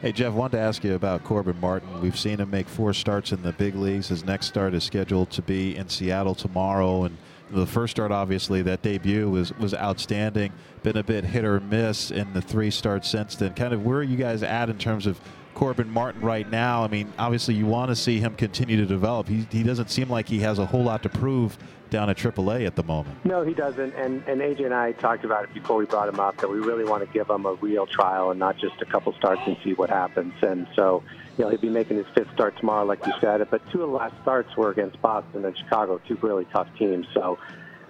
Hey, 0.00 0.12
Jeff, 0.12 0.32
wanted 0.32 0.58
to 0.58 0.62
ask 0.62 0.84
you 0.84 0.94
about 0.94 1.24
Corbin 1.24 1.58
Martin. 1.60 2.00
We've 2.00 2.18
seen 2.18 2.38
him 2.38 2.50
make 2.50 2.68
four 2.68 2.92
starts 2.92 3.32
in 3.32 3.42
the 3.42 3.52
big 3.52 3.74
leagues. 3.74 4.08
His 4.08 4.24
next 4.24 4.46
start 4.46 4.74
is 4.74 4.84
scheduled 4.84 5.30
to 5.30 5.42
be 5.42 5.74
in 5.74 5.88
Seattle 5.88 6.34
tomorrow. 6.34 7.04
And 7.04 7.16
the 7.50 7.66
first 7.66 7.92
start, 7.92 8.10
obviously, 8.12 8.62
that 8.62 8.82
debut 8.82 9.28
was, 9.28 9.56
was 9.58 9.74
outstanding. 9.74 10.52
Been 10.82 10.96
a 10.96 11.02
bit 11.02 11.24
hit 11.24 11.44
or 11.44 11.60
miss 11.60 12.10
in 12.10 12.32
the 12.32 12.42
three 12.42 12.70
starts 12.70 13.08
since 13.08 13.36
then. 13.36 13.54
Kind 13.54 13.72
of 13.72 13.84
where 13.84 13.98
are 13.98 14.02
you 14.02 14.16
guys 14.16 14.42
at 14.42 14.68
in 14.68 14.78
terms 14.78 15.06
of 15.06 15.20
Corbin 15.54 15.90
Martin 15.90 16.20
right 16.20 16.48
now? 16.50 16.82
I 16.82 16.88
mean, 16.88 17.12
obviously, 17.18 17.54
you 17.54 17.66
want 17.66 17.90
to 17.90 17.96
see 17.96 18.18
him 18.18 18.34
continue 18.34 18.76
to 18.76 18.86
develop. 18.86 19.28
He, 19.28 19.46
he 19.50 19.62
doesn't 19.62 19.90
seem 19.90 20.08
like 20.08 20.28
he 20.28 20.40
has 20.40 20.58
a 20.58 20.66
whole 20.66 20.82
lot 20.82 21.02
to 21.04 21.08
prove 21.08 21.56
down 21.90 22.10
at 22.10 22.16
AAA 22.16 22.66
at 22.66 22.76
the 22.76 22.82
moment. 22.82 23.24
No, 23.24 23.42
he 23.44 23.54
doesn't. 23.54 23.94
And 23.94 24.22
and 24.26 24.40
AJ 24.40 24.66
and 24.66 24.74
I 24.74 24.92
talked 24.92 25.24
about 25.24 25.44
it 25.44 25.54
before 25.54 25.76
we 25.76 25.86
brought 25.86 26.08
him 26.08 26.20
up 26.20 26.36
that 26.38 26.50
we 26.50 26.58
really 26.58 26.84
want 26.84 27.06
to 27.06 27.12
give 27.12 27.30
him 27.30 27.46
a 27.46 27.54
real 27.54 27.86
trial 27.86 28.30
and 28.30 28.40
not 28.40 28.58
just 28.58 28.80
a 28.82 28.86
couple 28.86 29.12
starts 29.14 29.42
and 29.46 29.56
see 29.62 29.74
what 29.74 29.88
happens. 29.90 30.34
And 30.42 30.66
so, 30.74 31.02
you 31.36 31.44
know, 31.44 31.50
he'll 31.50 31.60
be 31.60 31.68
making 31.68 31.96
his 31.98 32.06
fifth 32.14 32.32
start 32.32 32.56
tomorrow, 32.58 32.84
like 32.84 33.06
you 33.06 33.12
said. 33.20 33.46
But 33.50 33.62
two 33.70 33.82
of 33.82 33.90
the 33.90 33.96
last 33.96 34.14
starts 34.22 34.56
were 34.56 34.70
against 34.70 35.00
Boston 35.02 35.44
and 35.44 35.56
Chicago, 35.56 36.00
two 36.06 36.16
really 36.22 36.46
tough 36.46 36.68
teams. 36.78 37.06
So, 37.12 37.38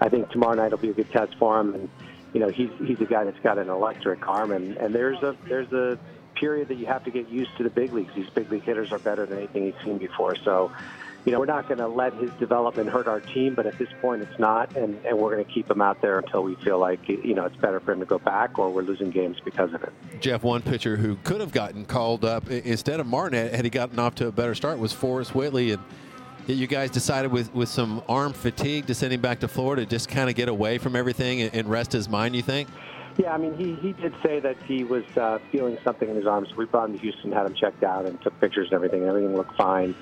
I 0.00 0.08
think 0.08 0.30
tomorrow 0.30 0.54
night 0.54 0.70
will 0.70 0.78
be 0.78 0.90
a 0.90 0.94
good 0.94 1.10
test 1.10 1.36
for 1.38 1.58
him. 1.60 1.74
And 1.74 1.88
you 2.32 2.40
know, 2.40 2.48
he's 2.48 2.70
he's 2.84 3.00
a 3.00 3.06
guy 3.06 3.24
that's 3.24 3.40
got 3.40 3.58
an 3.58 3.70
electric 3.70 4.26
arm, 4.28 4.52
and 4.52 4.76
and 4.76 4.94
there's 4.94 5.22
a 5.22 5.36
there's 5.48 5.72
a 5.72 5.98
period 6.34 6.68
that 6.68 6.74
you 6.74 6.86
have 6.86 7.04
to 7.04 7.10
get 7.10 7.28
used 7.28 7.56
to 7.56 7.62
the 7.62 7.70
big 7.70 7.92
leagues. 7.92 8.14
These 8.14 8.28
big 8.30 8.50
league 8.50 8.64
hitters 8.64 8.92
are 8.92 8.98
better 8.98 9.24
than 9.24 9.38
anything 9.38 9.72
he's 9.72 9.84
seen 9.84 9.98
before. 9.98 10.36
So 10.44 10.70
you 11.26 11.32
know, 11.32 11.40
we're 11.40 11.46
not 11.46 11.66
going 11.66 11.78
to 11.78 11.88
let 11.88 12.14
his 12.14 12.30
development 12.38 12.88
hurt 12.88 13.08
our 13.08 13.20
team, 13.20 13.56
but 13.56 13.66
at 13.66 13.76
this 13.78 13.88
point 14.00 14.22
it's 14.22 14.38
not, 14.38 14.74
and, 14.76 14.96
and 15.04 15.18
we're 15.18 15.32
going 15.32 15.44
to 15.44 15.52
keep 15.52 15.68
him 15.68 15.82
out 15.82 16.00
there 16.00 16.20
until 16.20 16.44
we 16.44 16.54
feel 16.54 16.78
like, 16.78 17.08
you 17.08 17.34
know, 17.34 17.44
it's 17.44 17.56
better 17.56 17.80
for 17.80 17.92
him 17.92 17.98
to 17.98 18.06
go 18.06 18.20
back 18.20 18.60
or 18.60 18.70
we're 18.70 18.82
losing 18.82 19.10
games 19.10 19.36
because 19.44 19.74
of 19.74 19.82
it. 19.82 19.92
Jeff, 20.20 20.44
one 20.44 20.62
pitcher 20.62 20.96
who 20.96 21.16
could 21.24 21.40
have 21.40 21.50
gotten 21.50 21.84
called 21.84 22.24
up 22.24 22.48
instead 22.48 23.00
of 23.00 23.08
Martin 23.08 23.52
had 23.52 23.64
he 23.64 23.70
gotten 23.70 23.98
off 23.98 24.14
to 24.14 24.28
a 24.28 24.32
better 24.32 24.54
start 24.54 24.78
was 24.78 24.92
Forrest 24.92 25.34
Whitley, 25.34 25.72
and 25.72 25.82
you 26.46 26.68
guys 26.68 26.90
decided 26.90 27.32
with, 27.32 27.52
with 27.52 27.68
some 27.68 28.04
arm 28.08 28.32
fatigue 28.32 28.86
to 28.86 28.94
send 28.94 29.12
him 29.12 29.20
back 29.20 29.40
to 29.40 29.48
Florida, 29.48 29.84
just 29.84 30.08
kind 30.08 30.30
of 30.30 30.36
get 30.36 30.48
away 30.48 30.78
from 30.78 30.94
everything 30.94 31.42
and 31.42 31.68
rest 31.68 31.92
his 31.92 32.08
mind, 32.08 32.36
you 32.36 32.42
think? 32.42 32.68
Yeah, 33.18 33.32
I 33.32 33.38
mean, 33.38 33.56
he, 33.56 33.74
he 33.74 33.94
did 33.94 34.14
say 34.22 34.38
that 34.40 34.56
he 34.64 34.84
was 34.84 35.04
uh, 35.16 35.40
feeling 35.50 35.76
something 35.82 36.08
in 36.08 36.14
his 36.14 36.26
arms. 36.26 36.54
We 36.54 36.66
brought 36.66 36.90
him 36.90 36.96
to 36.96 37.02
Houston, 37.02 37.32
had 37.32 37.46
him 37.46 37.54
checked 37.54 37.82
out, 37.82 38.04
and 38.04 38.20
took 38.22 38.38
pictures 38.40 38.66
and 38.66 38.74
everything. 38.74 39.04
Everything 39.04 39.34
looked 39.34 39.56
fine. 39.56 39.94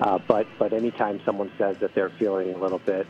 Uh, 0.00 0.18
but 0.26 0.46
but 0.58 0.72
anytime 0.72 1.20
someone 1.24 1.50
says 1.58 1.76
that 1.78 1.94
they're 1.94 2.10
feeling 2.10 2.54
a 2.54 2.58
little 2.58 2.78
bit 2.78 3.06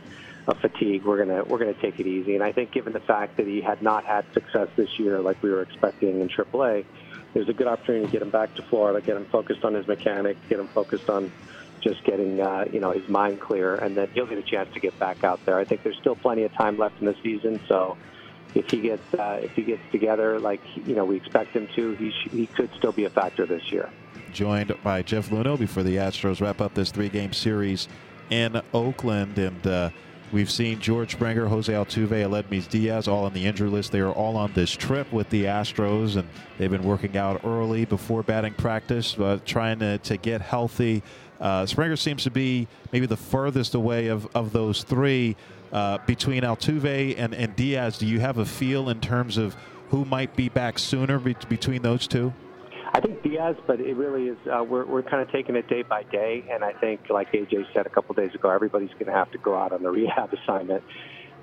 of 0.47 0.59
fatigue, 0.59 1.05
we're 1.05 1.23
gonna 1.23 1.43
we're 1.43 1.59
gonna 1.59 1.73
take 1.73 1.99
it 1.99 2.07
easy. 2.07 2.35
And 2.35 2.43
I 2.43 2.51
think 2.51 2.71
given 2.71 2.93
the 2.93 2.99
fact 2.99 3.37
that 3.37 3.47
he 3.47 3.61
had 3.61 3.81
not 3.81 4.03
had 4.03 4.25
success 4.33 4.67
this 4.75 4.99
year 4.99 5.19
like 5.21 5.41
we 5.41 5.49
were 5.49 5.61
expecting 5.61 6.19
in 6.19 6.27
AAA, 6.27 6.85
there's 7.33 7.47
a 7.47 7.53
good 7.53 7.67
opportunity 7.67 8.05
to 8.07 8.11
get 8.11 8.21
him 8.21 8.29
back 8.29 8.53
to 8.55 8.61
Florida, 8.63 8.99
get 8.99 9.15
him 9.15 9.25
focused 9.25 9.63
on 9.63 9.73
his 9.73 9.87
mechanic, 9.87 10.37
get 10.49 10.59
him 10.59 10.67
focused 10.67 11.09
on 11.09 11.31
just 11.79 12.03
getting 12.03 12.41
uh, 12.41 12.65
you 12.71 12.81
know 12.81 12.91
his 12.91 13.07
mind 13.07 13.39
clear, 13.39 13.75
and 13.75 13.95
then 13.95 14.09
he'll 14.13 14.27
get 14.27 14.37
a 14.37 14.43
chance 14.43 14.73
to 14.73 14.81
get 14.81 14.97
back 14.99 15.23
out 15.23 15.43
there. 15.45 15.57
I 15.57 15.63
think 15.63 15.83
there's 15.83 15.97
still 15.97 16.15
plenty 16.15 16.43
of 16.43 16.53
time 16.53 16.77
left 16.77 16.99
in 16.99 17.05
the 17.05 17.15
season, 17.23 17.61
so 17.69 17.95
if 18.53 18.69
he 18.69 18.81
gets 18.81 19.13
uh, 19.13 19.39
if 19.41 19.51
he 19.53 19.63
gets 19.63 19.81
together 19.93 20.39
like 20.39 20.61
you 20.75 20.93
know 20.93 21.05
we 21.05 21.15
expect 21.15 21.51
him 21.51 21.69
to, 21.75 21.93
he 21.93 22.11
sh- 22.11 22.31
he 22.31 22.47
could 22.47 22.69
still 22.77 22.91
be 22.91 23.05
a 23.05 23.09
factor 23.09 23.45
this 23.45 23.71
year 23.71 23.89
joined 24.31 24.73
by 24.83 25.01
Jeff 25.01 25.29
Luhnow 25.29 25.57
before 25.57 25.83
the 25.83 25.97
Astros 25.97 26.41
wrap 26.41 26.61
up 26.61 26.73
this 26.73 26.91
three 26.91 27.09
game 27.09 27.33
series 27.33 27.87
in 28.29 28.61
Oakland. 28.73 29.37
And 29.37 29.67
uh, 29.67 29.89
we've 30.31 30.49
seen 30.49 30.79
George 30.79 31.11
Springer, 31.11 31.47
Jose 31.47 31.71
Altuve, 31.71 32.09
Aledmys 32.09 32.69
Diaz 32.69 33.07
all 33.07 33.25
on 33.25 33.33
the 33.33 33.45
injury 33.45 33.69
list. 33.69 33.91
They 33.91 33.99
are 33.99 34.11
all 34.11 34.37
on 34.37 34.53
this 34.53 34.71
trip 34.71 35.11
with 35.11 35.29
the 35.29 35.45
Astros, 35.45 36.15
and 36.15 36.27
they've 36.57 36.71
been 36.71 36.83
working 36.83 37.17
out 37.17 37.43
early 37.43 37.85
before 37.85 38.23
batting 38.23 38.53
practice, 38.53 39.17
uh, 39.19 39.39
trying 39.45 39.79
to, 39.79 39.97
to 39.99 40.17
get 40.17 40.41
healthy. 40.41 41.03
Uh, 41.39 41.65
Springer 41.65 41.95
seems 41.95 42.23
to 42.23 42.31
be 42.31 42.67
maybe 42.91 43.05
the 43.05 43.17
furthest 43.17 43.75
away 43.75 44.07
of, 44.07 44.27
of 44.35 44.51
those 44.51 44.83
three. 44.83 45.35
Uh, 45.71 45.97
between 46.05 46.43
Altuve 46.43 47.15
and, 47.17 47.33
and 47.33 47.55
Diaz, 47.55 47.97
do 47.97 48.05
you 48.05 48.19
have 48.19 48.37
a 48.37 48.45
feel 48.45 48.89
in 48.89 48.99
terms 48.99 49.37
of 49.37 49.55
who 49.87 50.03
might 50.03 50.35
be 50.35 50.49
back 50.49 50.77
sooner 50.77 51.17
be- 51.17 51.35
between 51.47 51.81
those 51.81 52.07
two? 52.07 52.33
I 52.93 52.99
think 52.99 53.23
Diaz, 53.23 53.55
but 53.67 53.79
it 53.79 53.95
really 53.95 54.27
is. 54.27 54.37
Uh, 54.45 54.63
we're 54.63 54.85
we're 54.85 55.03
kind 55.03 55.21
of 55.21 55.31
taking 55.31 55.55
it 55.55 55.67
day 55.69 55.81
by 55.81 56.03
day, 56.03 56.43
and 56.51 56.63
I 56.63 56.73
think, 56.73 57.09
like 57.09 57.31
AJ 57.31 57.73
said 57.73 57.85
a 57.85 57.89
couple 57.89 58.13
days 58.15 58.35
ago, 58.35 58.49
everybody's 58.49 58.91
going 58.91 59.05
to 59.05 59.13
have 59.13 59.31
to 59.31 59.37
go 59.37 59.55
out 59.55 59.71
on 59.71 59.81
the 59.81 59.89
rehab 59.91 60.33
assignment. 60.33 60.83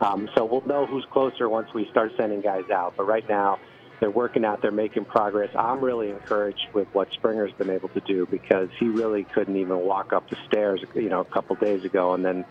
Um, 0.01 0.29
so 0.37 0.45
we'll 0.45 0.67
know 0.67 0.87
who's 0.87 1.07
closer 1.11 1.49
once 1.49 1.73
we 1.75 1.89
start 1.91 2.13
sending 2.17 2.43
guys 2.43 2.71
out. 2.71 2.95
But 2.97 3.05
right 3.05 3.27
now, 3.29 3.59
they're 3.99 4.11
working 4.11 4.45
out, 4.45 4.63
they're 4.63 4.71
making 4.71 5.07
progress. 5.07 5.51
I'm 5.57 5.81
really 5.81 6.11
encouraged 6.11 6.69
with 6.73 6.87
what 6.93 7.09
Springer's 7.15 7.53
been 7.53 7.71
able 7.71 7.89
to 7.91 8.01
do 8.01 8.27
because 8.31 8.69
he 8.79 8.87
really 8.87 9.25
couldn't 9.25 9.57
even 9.57 9.79
walk 9.79 10.13
up 10.13 10.29
the 10.29 10.37
stairs, 10.47 10.81
you 10.95 11.09
know, 11.09 11.21
a 11.21 11.25
couple 11.25 11.57
days 11.57 11.85
ago, 11.85 12.15
and 12.15 12.25
then, 12.25 12.45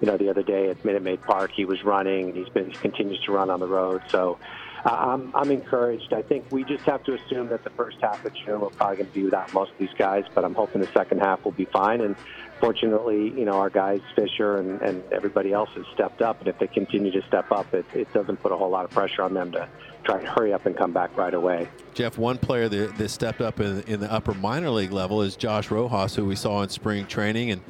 you 0.00 0.06
know, 0.06 0.16
the 0.16 0.28
other 0.28 0.42
day 0.42 0.68
at 0.68 0.84
Minute 0.84 1.02
Maid 1.02 1.22
Park, 1.22 1.50
he 1.52 1.64
was 1.64 1.82
running. 1.82 2.28
And 2.28 2.36
he's 2.36 2.50
been 2.50 2.70
he 2.70 2.76
continues 2.76 3.20
to 3.24 3.32
run 3.32 3.50
on 3.50 3.60
the 3.60 3.66
road. 3.66 4.02
So 4.08 4.38
I'm, 4.84 5.34
I'm 5.34 5.50
encouraged. 5.50 6.12
I 6.12 6.22
think 6.22 6.44
we 6.50 6.64
just 6.64 6.84
have 6.84 7.04
to 7.04 7.14
assume 7.14 7.48
that 7.48 7.62
the 7.62 7.70
first 7.70 7.98
half 8.00 8.24
of 8.24 8.34
June 8.34 8.60
we're 8.60 8.70
probably 8.70 8.96
going 8.96 9.08
to 9.08 9.14
be 9.14 9.22
without 9.24 9.52
most 9.54 9.72
of 9.72 9.78
these 9.78 9.94
guys, 9.96 10.24
but 10.34 10.44
I'm 10.44 10.54
hoping 10.54 10.80
the 10.80 10.92
second 10.92 11.20
half 11.20 11.44
will 11.44 11.52
be 11.52 11.66
fine. 11.66 12.00
And 12.00 12.16
fortunately, 12.60 13.30
you 13.30 13.44
know, 13.44 13.54
our 13.54 13.70
guys, 13.70 14.00
Fisher 14.16 14.58
and, 14.58 14.80
and 14.82 15.02
everybody 15.12 15.52
else 15.52 15.70
has 15.74 15.84
stepped 15.94 16.20
up. 16.20 16.40
And 16.40 16.48
if 16.48 16.58
they 16.58 16.66
continue 16.66 17.12
to 17.12 17.22
step 17.28 17.52
up, 17.52 17.72
it, 17.72 17.86
it 17.94 18.12
doesn't 18.12 18.38
put 18.38 18.50
a 18.50 18.56
whole 18.56 18.70
lot 18.70 18.84
of 18.84 18.90
pressure 18.90 19.22
on 19.22 19.34
them 19.34 19.52
to 19.52 19.68
try 20.04 20.18
and 20.18 20.26
hurry 20.26 20.52
up 20.52 20.66
and 20.66 20.76
come 20.76 20.92
back 20.92 21.16
right 21.16 21.34
away. 21.34 21.68
Jeff, 21.94 22.18
one 22.18 22.38
player 22.38 22.68
that, 22.68 22.98
that 22.98 23.08
stepped 23.08 23.40
up 23.40 23.60
in, 23.60 23.82
in 23.82 24.00
the 24.00 24.12
upper 24.12 24.34
minor 24.34 24.70
league 24.70 24.92
level 24.92 25.22
is 25.22 25.36
Josh 25.36 25.70
Rojas, 25.70 26.16
who 26.16 26.24
we 26.24 26.34
saw 26.34 26.62
in 26.62 26.68
spring 26.70 27.06
training. 27.06 27.52
And 27.52 27.62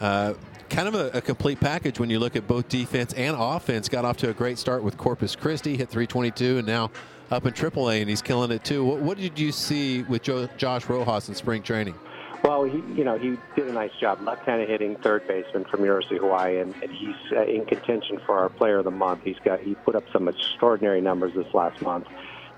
uh, 0.00 0.34
kind 0.68 0.88
of 0.88 0.94
a, 0.94 1.18
a, 1.18 1.20
complete 1.20 1.60
package 1.60 1.98
when 1.98 2.10
you 2.10 2.18
look 2.18 2.36
at 2.36 2.46
both 2.46 2.68
defense 2.68 3.12
and 3.14 3.36
offense. 3.38 3.88
Got 3.88 4.04
off 4.04 4.16
to 4.18 4.30
a 4.30 4.34
great 4.34 4.58
start 4.58 4.82
with 4.82 4.96
Corpus 4.96 5.34
Christi, 5.34 5.76
hit 5.76 5.88
322, 5.88 6.58
and 6.58 6.66
now 6.66 6.90
up 7.30 7.46
in 7.46 7.52
AAA, 7.52 8.00
and 8.00 8.08
he's 8.08 8.22
killing 8.22 8.50
it 8.50 8.64
too. 8.64 8.84
What, 8.84 8.98
what 9.00 9.18
did 9.18 9.38
you 9.38 9.52
see 9.52 10.02
with 10.02 10.22
Joe, 10.22 10.48
Josh 10.56 10.88
Rojas 10.88 11.28
in 11.28 11.34
spring 11.34 11.62
training? 11.62 11.94
Well, 12.42 12.64
he, 12.64 12.78
you 12.94 13.04
know, 13.04 13.18
he 13.18 13.36
did 13.56 13.68
a 13.68 13.72
nice 13.72 13.90
job. 14.00 14.20
Left-handed 14.22 14.68
hitting 14.68 14.96
third 14.96 15.26
baseman 15.26 15.64
from 15.64 15.80
University 15.80 16.16
of 16.16 16.22
Hawaii, 16.22 16.60
and, 16.60 16.74
and 16.82 16.92
he's 16.92 17.16
uh, 17.32 17.42
in 17.42 17.66
contention 17.66 18.20
for 18.24 18.38
our 18.38 18.48
Player 18.48 18.78
of 18.78 18.84
the 18.84 18.92
Month. 18.92 19.22
He's 19.24 19.38
got 19.44 19.60
he 19.60 19.74
put 19.74 19.96
up 19.96 20.04
some 20.12 20.28
extraordinary 20.28 21.00
numbers 21.00 21.34
this 21.34 21.52
last 21.52 21.82
month. 21.82 22.06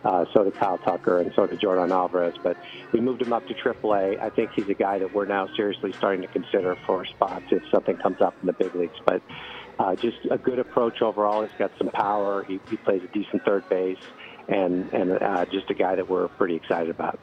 Uh, 0.04 0.25
so 0.33 0.45
did 0.45 0.54
Kyle 0.54 0.78
Tucker 0.78 1.19
and 1.19 1.33
so 1.35 1.47
did 1.47 1.61
Yordan 1.61 1.90
Alvarez. 1.90 2.35
But 2.42 2.57
we 2.92 3.00
moved 3.00 3.23
him 3.23 3.33
up 3.33 3.47
to 3.49 3.54
AAA. 3.54 4.21
I 4.21 4.30
think 4.30 4.50
he's 4.52 4.69
a 4.69 4.75
guy 4.75 4.99
that 4.99 5.12
we're 5.14 5.26
now 5.26 5.49
seriously 5.54 5.92
starting 5.92 6.23
to 6.23 6.28
consider 6.28 6.76
for 6.87 7.04
spots 7.04 7.45
if 7.50 7.62
something 7.71 7.97
comes 7.97 8.21
up 8.21 8.35
in 8.40 8.47
the 8.47 8.52
big 8.52 8.75
leagues. 8.75 8.99
But 9.04 9.23
uh, 9.78 9.95
just 9.97 10.19
a 10.30 10.38
good 10.38 10.59
approach 10.59 11.02
overall. 11.02 11.42
He's 11.42 11.59
got 11.59 11.71
some 11.78 11.88
power. 11.88 12.45
He, 12.45 12.61
he 12.69 12.76
plays 12.76 13.02
a 13.02 13.09
decent 13.09 13.45
third 13.45 13.69
base, 13.69 13.99
and 14.49 14.92
and 14.92 15.12
uh, 15.12 15.45
just 15.47 15.71
a 15.71 15.75
guy 15.75 15.95
that 15.95 16.09
we're 16.09 16.28
pretty 16.28 16.54
excited 16.54 16.90
about. 16.90 17.19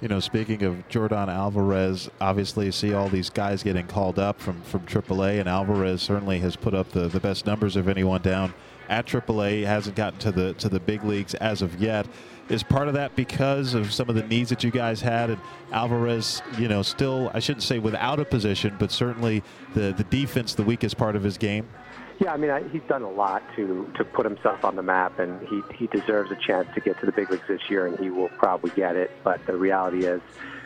You 0.00 0.08
know, 0.08 0.20
speaking 0.20 0.62
of 0.62 0.88
Yordan 0.88 1.28
Alvarez, 1.28 2.10
obviously 2.20 2.66
you 2.66 2.72
see 2.72 2.94
all 2.94 3.08
these 3.08 3.28
guys 3.28 3.62
getting 3.62 3.86
called 3.86 4.18
up 4.18 4.40
from, 4.40 4.60
from 4.62 4.80
AAA, 4.80 5.40
and 5.40 5.48
Alvarez 5.48 6.00
certainly 6.00 6.38
has 6.40 6.56
put 6.56 6.74
up 6.74 6.90
the, 6.90 7.08
the 7.08 7.20
best 7.20 7.44
numbers 7.44 7.76
of 7.76 7.86
anyone 7.86 8.22
down 8.22 8.54
at 8.90 9.06
AAA. 9.06 9.64
Hasn't 9.64 9.96
gotten 9.96 10.18
to 10.20 10.32
the 10.32 10.52
to 10.54 10.68
the 10.68 10.80
big 10.80 11.04
leagues 11.04 11.34
as 11.34 11.62
of 11.62 11.80
yet. 11.80 12.06
Is 12.50 12.64
part 12.64 12.88
of 12.88 12.94
that 12.94 13.14
because 13.14 13.74
of 13.74 13.94
some 13.94 14.08
of 14.08 14.16
the 14.16 14.24
needs 14.24 14.50
that 14.50 14.64
you 14.64 14.72
guys 14.72 15.00
had, 15.00 15.30
and 15.30 15.40
Alvarez, 15.72 16.42
you 16.58 16.66
know, 16.66 16.82
still 16.82 17.30
I 17.32 17.38
shouldn't 17.38 17.62
say 17.62 17.78
without 17.78 18.18
a 18.18 18.24
position, 18.24 18.74
but 18.78 18.90
certainly 18.90 19.42
the 19.74 19.94
the 19.96 20.04
defense, 20.04 20.54
the 20.54 20.64
weakest 20.64 20.96
part 20.96 21.16
of 21.16 21.22
his 21.22 21.38
game. 21.38 21.68
Yeah, 22.18 22.34
I 22.34 22.36
mean, 22.36 22.50
I, 22.50 22.68
he's 22.68 22.82
done 22.86 23.02
a 23.02 23.10
lot 23.10 23.42
to 23.56 23.90
to 23.96 24.04
put 24.04 24.26
himself 24.26 24.64
on 24.64 24.76
the 24.76 24.82
map, 24.82 25.18
and 25.18 25.40
he 25.48 25.62
he 25.74 25.86
deserves 25.86 26.30
a 26.30 26.36
chance 26.36 26.68
to 26.74 26.80
get 26.80 26.98
to 27.00 27.06
the 27.06 27.12
big 27.12 27.30
leagues 27.30 27.46
this 27.48 27.62
year, 27.70 27.86
and 27.86 27.98
he 27.98 28.10
will 28.10 28.28
probably 28.30 28.70
get 28.72 28.96
it. 28.96 29.10
But 29.24 29.46
the 29.46 29.56
reality 29.56 30.04
is, 30.04 30.20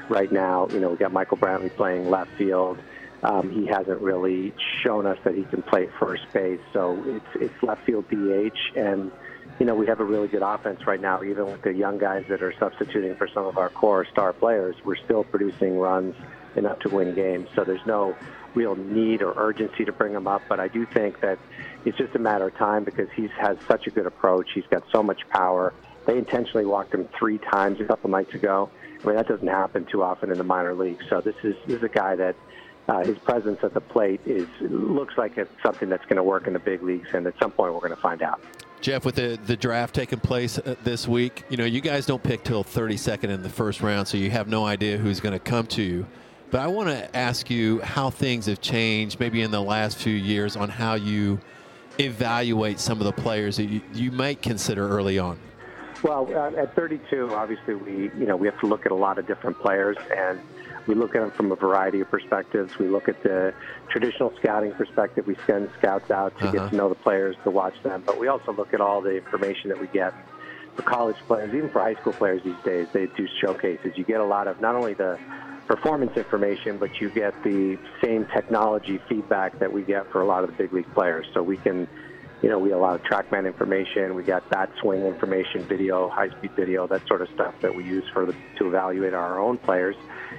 right 0.09 0.33
now, 0.33 0.67
you 0.71 0.81
know, 0.81 0.89
we 0.89 0.97
got 0.97 1.13
Michael 1.13 1.37
Brantley 1.37 1.75
playing 1.75 2.11
left 2.11 2.33
field. 2.33 2.79
Um, 3.25 3.51
he 3.51 3.67
hasn't 3.67 4.01
really 4.03 4.53
shown 4.83 5.07
us 5.07 5.19
that 5.25 5.35
he 5.35 5.45
can 5.45 5.63
play 5.63 5.89
first 5.99 6.31
base, 6.35 6.61
so 6.75 7.03
it's 7.07 7.43
it's 7.43 7.63
left 7.63 7.87
field 7.87 8.07
DH, 8.11 8.77
and 8.77 9.11
you 9.59 9.65
know 9.65 9.75
we 9.75 9.87
have 9.87 10.01
a 10.01 10.05
really 10.05 10.29
good 10.29 10.43
offense 10.43 10.87
right 10.87 11.01
now. 11.01 11.23
Even 11.23 11.47
with 11.47 11.63
the 11.63 11.73
young 11.73 11.97
guys 11.97 12.27
that 12.29 12.43
are 12.43 12.53
substituting 12.59 13.17
for 13.17 13.27
some 13.27 13.47
of 13.47 13.57
our 13.57 13.71
core 13.71 14.05
star 14.05 14.35
players, 14.35 14.77
we're 14.85 14.97
still 14.97 15.25
producing 15.25 15.79
runs 15.79 16.15
enough 16.55 16.79
to 16.81 16.91
win 16.91 17.15
games. 17.15 17.49
So 17.55 17.65
there's 17.65 17.85
no 17.87 18.15
real 18.55 18.77
need 18.77 19.23
or 19.23 19.33
urgency 19.37 19.87
to 19.87 19.93
bring 19.93 20.13
him 20.13 20.27
up, 20.27 20.43
but 20.47 20.61
I 20.61 20.69
do 20.69 20.85
think 20.85 21.21
that 21.21 21.39
it's 21.87 21.97
just 21.97 22.15
a 22.15 22.19
matter 22.19 22.49
of 22.49 22.57
time 22.57 22.85
because 22.85 23.09
he's 23.17 23.31
has 23.39 23.57
such 23.67 23.87
a 23.87 23.91
good 23.91 24.07
approach. 24.07 24.51
He's 24.55 24.67
got 24.71 24.85
so 24.93 25.03
much 25.03 25.27
power. 25.31 25.73
They 26.07 26.19
intentionally 26.19 26.67
walked 26.67 26.93
him 26.93 27.09
three 27.19 27.39
times 27.39 27.81
a 27.81 27.85
couple 27.85 28.11
nights 28.11 28.35
ago. 28.35 28.69
I 29.03 29.07
mean, 29.07 29.17
that 29.17 29.29
doesn't 29.29 29.49
happen 29.49 29.87
too 29.87 30.03
often 30.03 30.31
in 30.31 30.37
the 30.37 30.45
minor 30.45 30.75
leagues. 30.75 31.05
So 31.09 31.23
this 31.23 31.37
is 31.43 31.57
this 31.67 31.79
is 31.79 31.83
a 31.83 31.89
guy 31.89 32.17
that 32.17 32.37
uh, 32.89 33.05
his 33.05 33.19
presence 33.19 33.59
at 33.63 33.73
the 33.75 33.81
plate 33.81 34.21
is 34.27 34.47
looks 34.61 35.17
like 35.17 35.39
it's 35.39 35.51
something 35.63 35.89
that's 35.89 36.05
going 36.05 36.17
to 36.17 36.23
work 36.23 36.47
in 36.47 36.53
the 36.53 36.59
big 36.59 36.83
leagues, 36.83 37.09
and 37.13 37.27
at 37.27 37.39
some 37.39 37.51
point 37.51 37.73
we're 37.73 37.81
going 37.81 37.95
to 37.95 38.01
find 38.01 38.23
out. 38.23 38.41
Jeff, 38.81 39.07
with 39.07 39.15
the, 39.15 39.39
the 39.47 39.57
draft 39.57 39.95
taking 39.95 40.21
place 40.21 40.59
uh, 40.59 40.75
this 40.85 41.09
week, 41.09 41.45
you 41.49 41.57
know, 41.57 41.65
you 41.65 41.81
guys 41.81 42.05
don't 42.05 42.23
pick 42.23 42.45
till 42.45 42.63
32nd 42.63 43.31
in 43.31 43.43
the 43.43 43.49
first 43.49 43.81
round, 43.81 44.07
so 44.07 44.19
you 44.19 44.31
have 44.31 44.47
no 44.47 44.67
idea 44.67 44.99
who's 44.99 45.21
going 45.21 45.33
to 45.33 45.39
come 45.39 45.67
to 45.69 45.83
you. 45.83 46.07
But 46.51 46.61
I 46.61 46.67
want 46.67 46.91
to 46.91 47.17
ask 47.17 47.49
you 47.49 47.81
how 47.81 48.11
things 48.11 48.45
have 48.47 48.61
changed, 48.61 49.19
maybe 49.19 49.41
in 49.41 49.51
the 49.51 49.63
last 49.63 49.97
few 49.97 50.13
years, 50.13 50.55
on 50.55 50.69
how 50.69 50.95
you 50.95 51.41
evaluate 51.99 52.79
some 52.79 53.01
of 53.01 53.07
the 53.07 53.13
players 53.13 53.57
that 53.57 53.65
you, 53.65 53.81
you 53.95 54.11
might 54.11 54.43
consider 54.43 54.87
early 54.89 55.19
on. 55.19 55.39
Well, 56.03 56.29
uh, 56.35 56.61
at 56.61 56.75
32, 56.77 57.35
obviously 57.35 57.75
we 57.75 58.11
you 58.19 58.27
know 58.27 58.37
we 58.37 58.47
have 58.47 58.61
to 58.61 58.67
look 58.67 58.85
at 58.85 58.93
a 58.93 58.95
lot 58.95 59.19
of 59.19 59.27
different 59.27 59.59
players, 59.59 59.97
and 60.15 60.39
we 60.87 60.95
look 60.95 61.15
at 61.15 61.23
them 61.23 61.31
from 61.31 61.53
a 61.53 61.57
variety 61.57 62.01
of 62.01 62.11
perspectives. 62.11 62.79
We 62.79 62.89
look 62.89 63.09
at 63.09 63.23
the 63.23 63.55
traditional 63.89 64.33
scouting 64.37 64.73
perspective. 64.73 65.27
We 65.27 65.37
send 65.47 65.71
scouts 65.79 66.11
out 66.11 66.39
to 66.39 66.45
uh-huh. 66.45 66.53
get 66.53 66.71
to 66.71 66.77
know 66.77 66.89
the 66.89 66.95
players, 66.95 67.37
to 67.45 67.51
watch 67.51 67.75
them, 67.83 68.03
but 68.05 68.19
we 68.19 68.29
also 68.29 68.53
look 68.53 68.75
at 68.75 68.81
all 68.81 69.01
the 69.01 69.17
information 69.17 69.71
that 69.71 69.81
we 69.81 69.87
get 69.89 70.15
for 70.77 70.83
college 70.83 71.17
players, 71.27 71.55
even 71.55 71.71
for 71.71 71.81
high 71.81 71.95
school 71.95 72.13
players 72.13 72.43
these 72.43 72.63
days. 72.65 72.89
They 72.93 73.07
do 73.07 73.29
showcases. 73.41 73.97
You 73.97 74.05
get 74.05 74.21
a 74.21 74.25
lot 74.25 74.49
of 74.49 74.61
not 74.61 74.75
only 74.75 74.95
the 74.95 75.19
performance 75.67 76.17
information, 76.17 76.77
but 76.79 77.01
you 77.01 77.09
get 77.11 77.43
the 77.43 77.79
same 78.03 78.27
technology 78.27 79.01
feedback 79.09 79.59
that 79.61 79.73
we 79.73 79.83
get 79.83 80.11
for 80.11 80.21
a 80.21 80.27
lot 80.27 80.45
of 80.45 80.51
the 80.51 80.57
big 80.57 80.73
league 80.73 80.93
players. 80.95 81.27
So 81.33 81.43
we 81.43 81.57
can, 81.57 81.89
you 82.45 82.51
know, 82.51 82.59
we 82.59 82.73
allow 82.73 82.99
TrackMan 82.99 83.47
information, 83.47 84.15
we 84.15 84.23
got 84.23 84.51
bat 84.51 84.71
swing 84.79 85.07
information, 85.07 85.63
video, 85.65 86.11
high-speed 86.11 86.51
video, 86.55 86.87
that 86.87 87.09
sort 87.09 87.23
of 87.23 87.31
stuff 87.31 87.55
that 87.63 87.75
we 87.75 87.85
use 87.85 88.05
for 88.13 88.27
the, 88.27 88.35
to 88.59 88.67
evaluate 88.67 89.15
our 89.15 89.41
own 89.41 89.57
players, 89.57 89.97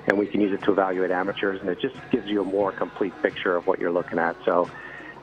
and 0.08 0.16
we 0.16 0.28
can 0.28 0.40
use 0.40 0.54
it 0.54 0.64
to 0.66 0.72
evaluate 0.72 1.10
amateurs, 1.10 1.60
and 1.62 1.68
it 1.68 1.80
just 1.82 1.96
gives 2.12 2.28
you 2.28 2.44
a 2.44 2.46
more 2.46 2.72
complete 2.72 3.12
picture 3.24 3.56
of 3.56 3.66
what 3.66 3.80
you're 3.80 3.92
looking 3.92 4.20
at. 4.20 4.38
So. 4.46 4.70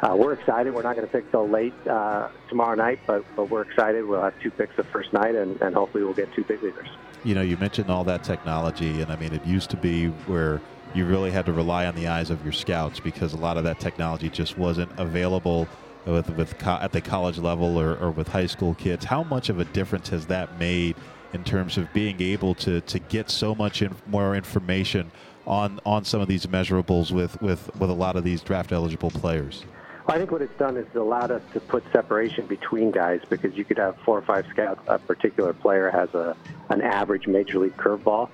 Uh, 0.02 0.16
we're 0.16 0.32
excited. 0.32 0.74
We're 0.74 0.82
not 0.82 0.96
going 0.96 1.06
to 1.06 1.12
pick 1.12 1.30
till 1.30 1.48
late 1.48 1.72
uh, 1.86 2.28
tomorrow 2.48 2.74
night, 2.74 2.98
but, 3.06 3.24
but 3.36 3.48
we're 3.48 3.62
excited. 3.62 4.04
We'll 4.04 4.20
have 4.20 4.34
two 4.40 4.50
picks 4.50 4.74
the 4.74 4.82
first 4.82 5.12
night, 5.12 5.36
and, 5.36 5.62
and 5.62 5.76
hopefully 5.76 6.02
we'll 6.02 6.12
get 6.12 6.34
two 6.34 6.42
big 6.42 6.60
leaguers 6.60 6.88
you 7.24 7.36
know, 7.36 7.42
you 7.42 7.56
mentioned 7.56 7.88
all 7.88 8.02
that 8.02 8.24
technology, 8.24 9.00
and 9.00 9.12
I 9.12 9.14
mean, 9.14 9.32
it 9.32 9.46
used 9.46 9.70
to 9.70 9.76
be 9.76 10.06
where 10.26 10.60
you 10.92 11.06
really 11.06 11.30
had 11.30 11.46
to 11.46 11.52
rely 11.52 11.86
on 11.86 11.94
the 11.94 12.08
eyes 12.08 12.30
of 12.30 12.42
your 12.42 12.52
scouts 12.52 13.00
because 13.00 13.32
a 13.32 13.36
lot 13.36 13.56
of 13.56 13.64
that 13.64 13.78
technology 13.78 14.28
just 14.28 14.58
wasn't 14.58 14.90
available 14.98 15.68
with 16.06 16.30
with 16.36 16.58
co- 16.58 16.78
at 16.80 16.92
the 16.92 17.00
college 17.00 17.38
level 17.38 17.78
or, 17.78 17.96
or 17.96 18.10
with 18.10 18.28
high 18.28 18.46
school 18.46 18.74
kids. 18.74 19.04
How 19.04 19.22
much 19.22 19.48
of 19.48 19.58
a 19.58 19.64
difference 19.66 20.08
has 20.10 20.26
that 20.26 20.58
made 20.58 20.96
in 21.32 21.44
terms 21.44 21.78
of 21.78 21.92
being 21.92 22.20
able 22.20 22.54
to 22.56 22.80
to 22.80 22.98
get 22.98 23.30
so 23.30 23.54
much 23.54 23.82
in, 23.82 23.94
more 24.06 24.34
information 24.34 25.10
on 25.46 25.80
on 25.84 26.04
some 26.04 26.20
of 26.20 26.28
these 26.28 26.46
measurables 26.46 27.10
with 27.10 27.40
with 27.40 27.74
with 27.76 27.90
a 27.90 27.94
lot 27.94 28.16
of 28.16 28.24
these 28.24 28.42
draft 28.42 28.72
eligible 28.72 29.10
players? 29.10 29.64
I 30.06 30.18
think 30.18 30.32
what 30.32 30.42
it's 30.42 30.58
done 30.58 30.76
is 30.76 30.86
allowed 30.96 31.30
us 31.30 31.42
to 31.52 31.60
put 31.60 31.84
separation 31.92 32.46
between 32.46 32.90
guys 32.90 33.20
because 33.28 33.54
you 33.54 33.64
could 33.64 33.78
have 33.78 33.96
four 34.04 34.18
or 34.18 34.22
five 34.22 34.46
scouts. 34.50 34.80
A 34.88 34.98
particular 34.98 35.52
player 35.52 35.90
has 35.90 36.12
a 36.14 36.36
an 36.70 36.82
average 36.82 37.26
major 37.28 37.60
league 37.60 37.76
curveball, 37.76 38.28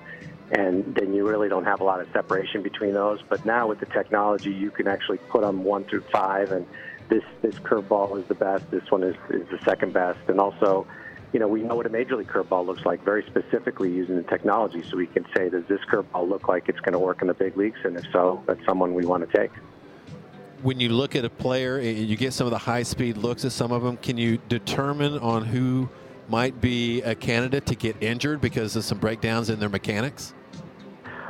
and 0.51 0.95
then 0.95 1.13
you 1.13 1.27
really 1.27 1.47
don't 1.47 1.65
have 1.65 1.79
a 1.79 1.83
lot 1.83 2.01
of 2.01 2.07
separation 2.11 2.63
between 2.63 2.93
those. 2.93 3.21
But 3.21 3.45
now 3.45 3.67
with 3.67 3.79
the 3.79 3.85
technology, 3.85 4.51
you 4.51 4.71
can 4.71 4.87
actually 4.87 5.19
put 5.29 5.41
them 5.41 5.63
one 5.63 5.83
through 5.83 6.01
five, 6.11 6.51
and 6.51 6.65
this 7.09 7.23
this 7.41 7.55
curveball 7.55 8.19
is 8.19 8.27
the 8.27 8.35
best. 8.35 8.69
This 8.71 8.89
one 8.89 9.03
is 9.03 9.15
is 9.29 9.47
the 9.49 9.59
second 9.65 9.93
best, 9.93 10.19
and 10.27 10.39
also. 10.39 10.87
You 11.31 11.39
know, 11.39 11.47
we 11.47 11.61
know 11.61 11.75
what 11.75 11.85
a 11.85 11.89
major 11.89 12.15
league 12.15 12.27
curveball 12.27 12.65
looks 12.65 12.87
like 12.87 13.05
very 13.05 13.23
specifically 13.27 13.91
using 13.91 14.15
the 14.15 14.23
technology, 14.23 14.81
so 14.81 14.97
we 14.97 15.05
can 15.05 15.27
say, 15.37 15.47
does 15.47 15.63
this 15.67 15.79
curveball 15.81 16.27
look 16.27 16.47
like 16.47 16.67
it's 16.69 16.79
going 16.79 16.93
to 16.93 16.97
work 16.97 17.21
in 17.21 17.27
the 17.27 17.35
big 17.35 17.55
leagues? 17.55 17.77
And 17.83 17.95
if 17.95 18.05
so, 18.11 18.43
that's 18.47 18.65
someone 18.65 18.95
we 18.95 19.05
want 19.05 19.29
to 19.29 19.37
take 19.37 19.51
when 20.61 20.79
you 20.79 20.89
look 20.89 21.15
at 21.15 21.25
a 21.25 21.29
player, 21.29 21.79
eh, 21.79 21.91
you 21.91 22.15
get 22.15 22.33
some 22.33 22.47
of 22.47 22.51
the 22.51 22.57
high 22.57 22.83
speed 22.83 23.17
looks 23.17 23.45
at 23.45 23.51
some 23.51 23.71
of 23.71 23.83
them. 23.83 23.97
Can 23.97 24.17
you 24.17 24.39
determine 24.49 25.17
on 25.19 25.45
who 25.45 25.89
might 26.27 26.59
be 26.61 27.01
a 27.01 27.15
candidate 27.15 27.65
to 27.67 27.75
get 27.75 28.01
injured 28.01 28.41
because 28.41 28.75
of 28.75 28.83
some 28.83 28.97
breakdowns 28.99 29.49
in 29.49 29.59
their 29.59 29.69
mechanics? 29.69 30.33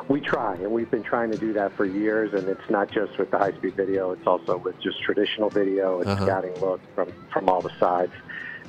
We 0.09 0.19
try, 0.19 0.55
and 0.55 0.71
we've 0.71 0.89
been 0.89 1.03
trying 1.03 1.31
to 1.31 1.37
do 1.37 1.53
that 1.53 1.71
for 1.77 1.85
years. 1.85 2.33
And 2.33 2.49
it's 2.49 2.69
not 2.69 2.91
just 2.91 3.17
with 3.17 3.31
the 3.31 3.37
high 3.37 3.53
speed 3.53 3.75
video; 3.75 4.11
it's 4.11 4.27
also 4.27 4.57
with 4.57 4.79
just 4.81 5.01
traditional 5.01 5.49
video 5.49 6.01
and 6.01 6.09
uh-huh. 6.09 6.25
scouting 6.25 6.59
look 6.59 6.81
from 6.95 7.13
from 7.31 7.47
all 7.47 7.61
the 7.61 7.71
sides. 7.79 8.13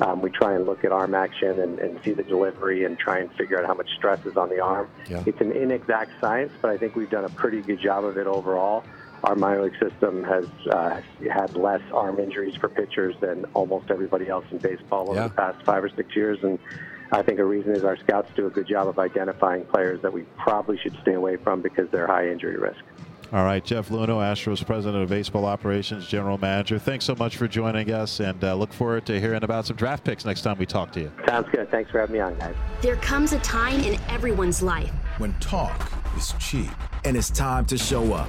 Um, 0.01 0.23
we 0.23 0.31
try 0.31 0.55
and 0.55 0.65
look 0.65 0.85
at 0.85 0.93
arm 0.93 1.15
action 1.15 1.61
and, 1.61 1.79
and, 1.79 2.01
see 2.03 2.13
the 2.13 2.23
delivery 2.23 2.85
and 2.85 2.99
try 2.99 3.19
and 3.19 3.31
figure 3.35 3.61
out 3.61 3.67
how 3.67 3.75
much 3.75 3.91
stress 3.99 4.25
is 4.25 4.35
on 4.35 4.49
the 4.49 4.59
arm. 4.59 4.89
Yeah. 5.11 5.23
It's 5.27 5.43
an 5.43 5.53
inexact 5.53 6.13
science, 6.23 6.53
but 6.63 6.71
I 6.71 6.79
think 6.79 6.97
we've 6.97 7.11
done 7.11 7.27
a 7.27 7.29
pretty 7.29 7.61
good 7.61 7.81
job 7.81 8.05
of 8.05 8.17
it 8.17 8.27
overall 8.27 8.83
our 9.25 9.35
minor 9.35 9.65
league 9.65 9.79
system 9.79 10.25
has 10.25 10.47
uh, 10.71 11.01
had 11.31 11.55
less 11.57 11.83
arm 11.93 12.19
injuries 12.19 12.55
for 12.57 12.69
pitchers 12.69 13.15
than 13.21 13.45
almost 13.55 13.91
everybody 13.91 14.29
else 14.29 14.45
in 14.51 14.59
baseball 14.59 15.11
over 15.11 15.21
yeah. 15.21 15.29
the 15.29 15.35
past 15.35 15.63
five 15.65 15.85
or 15.85 15.91
six 15.91 16.15
years. 16.17 16.39
And 16.43 16.59
I 17.13 17.23
think 17.23 17.39
a 17.39 17.45
reason 17.45 17.75
is 17.75 17.85
our 17.85 17.97
scouts 17.97 18.31
do 18.37 18.47
a 18.47 18.51
good 18.51 18.69
job 18.69 18.87
of 18.87 18.99
identifying 18.99 19.65
players 19.65 20.01
that 20.03 20.13
we 20.13 20.23
probably 20.39 20.79
should 20.79 20.97
stay 21.03 21.15
away 21.15 21.37
from 21.37 21.61
because 21.61 21.89
they're 21.91 22.07
high 22.07 22.29
injury 22.29 22.57
risk. 22.57 22.81
All 23.33 23.45
right, 23.45 23.65
Jeff 23.65 23.91
Luhnow, 23.91 24.19
Astros 24.19 24.65
President 24.67 25.05
of 25.05 25.09
Baseball 25.09 25.45
Operations, 25.45 26.09
General 26.09 26.37
Manager. 26.37 26.81
Thanks 26.81 27.05
so 27.05 27.15
much 27.15 27.37
for 27.37 27.47
joining 27.47 27.93
us, 27.93 28.19
and 28.19 28.43
uh, 28.43 28.55
look 28.57 28.73
forward 28.73 29.07
to 29.07 29.21
hearing 29.21 29.45
about 29.45 29.67
some 29.67 29.77
draft 29.77 30.03
picks 30.03 30.25
next 30.25 30.43
time 30.43 30.59
we 30.59 30.67
talk 30.67 30.91
to 30.93 31.01
you. 31.01 31.13
Sounds 31.29 31.49
good. 31.53 31.71
Thanks 31.71 31.93
for 31.93 32.01
having 32.01 32.15
me 32.15 32.21
on, 32.21 32.37
guys. 32.39 32.57
There 32.83 32.97
comes 32.97 33.33
a 33.33 33.39
time 33.39 33.81
in 33.81 34.01
everyone's 34.09 34.63
life 34.63 34.91
when 35.19 35.33
talk 35.35 35.93
is 36.17 36.35
cheap, 36.41 36.71
and 37.05 37.17
it's 37.17 37.31
time 37.31 37.67
to 37.67 37.79
show 37.79 38.13
up 38.15 38.29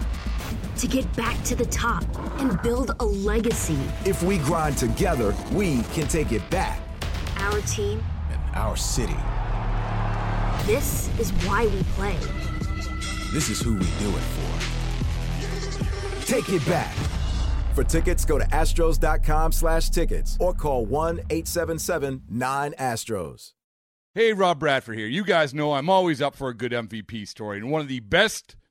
to 0.78 0.88
get 0.88 1.12
back 1.16 1.42
to 1.46 1.56
the 1.56 1.66
top 1.66 2.04
and 2.40 2.62
build 2.62 2.96
a 3.00 3.06
legacy. 3.06 3.80
If 4.06 4.22
we 4.22 4.38
grind 4.40 4.78
together, 4.78 5.36
we 5.52 5.82
can 5.94 6.08
take 6.08 6.32
it 6.32 6.48
back. 6.52 6.80
Our 7.38 7.62
team 7.62 8.04
and 8.04 8.11
our 8.54 8.76
city. 8.76 9.16
This 10.66 11.08
is 11.20 11.32
why 11.46 11.68
we 11.68 11.84
play. 11.96 12.18
This 13.32 13.50
is 13.50 13.62
who 13.62 13.76
we 13.76 13.86
do 14.00 14.10
it 14.10 14.24
for. 14.36 14.52
Take 16.26 16.50
it 16.50 16.66
back. 16.66 16.94
For 17.74 17.84
tickets, 17.84 18.26
go 18.26 18.38
to 18.38 18.46
astros.com 18.46 19.52
slash 19.54 19.90
tickets 19.90 20.38
or 20.40 20.54
call 20.54 20.86
1-877-9-ASTROS. 20.88 23.54
Hey, 24.14 24.34
Rob 24.34 24.60
Bradford 24.60 24.98
here. 24.98 25.08
You 25.08 25.24
guys 25.24 25.54
know 25.54 25.72
I'm 25.74 25.90
always 25.90 26.22
up 26.22 26.36
for 26.36 26.50
a 26.50 26.54
good 26.54 26.74
MVP 26.74 27.26
story, 27.28 27.60
and 27.60 27.72
one 27.72 27.80
of 27.80 27.88
the 27.88 28.02
best 28.02 28.58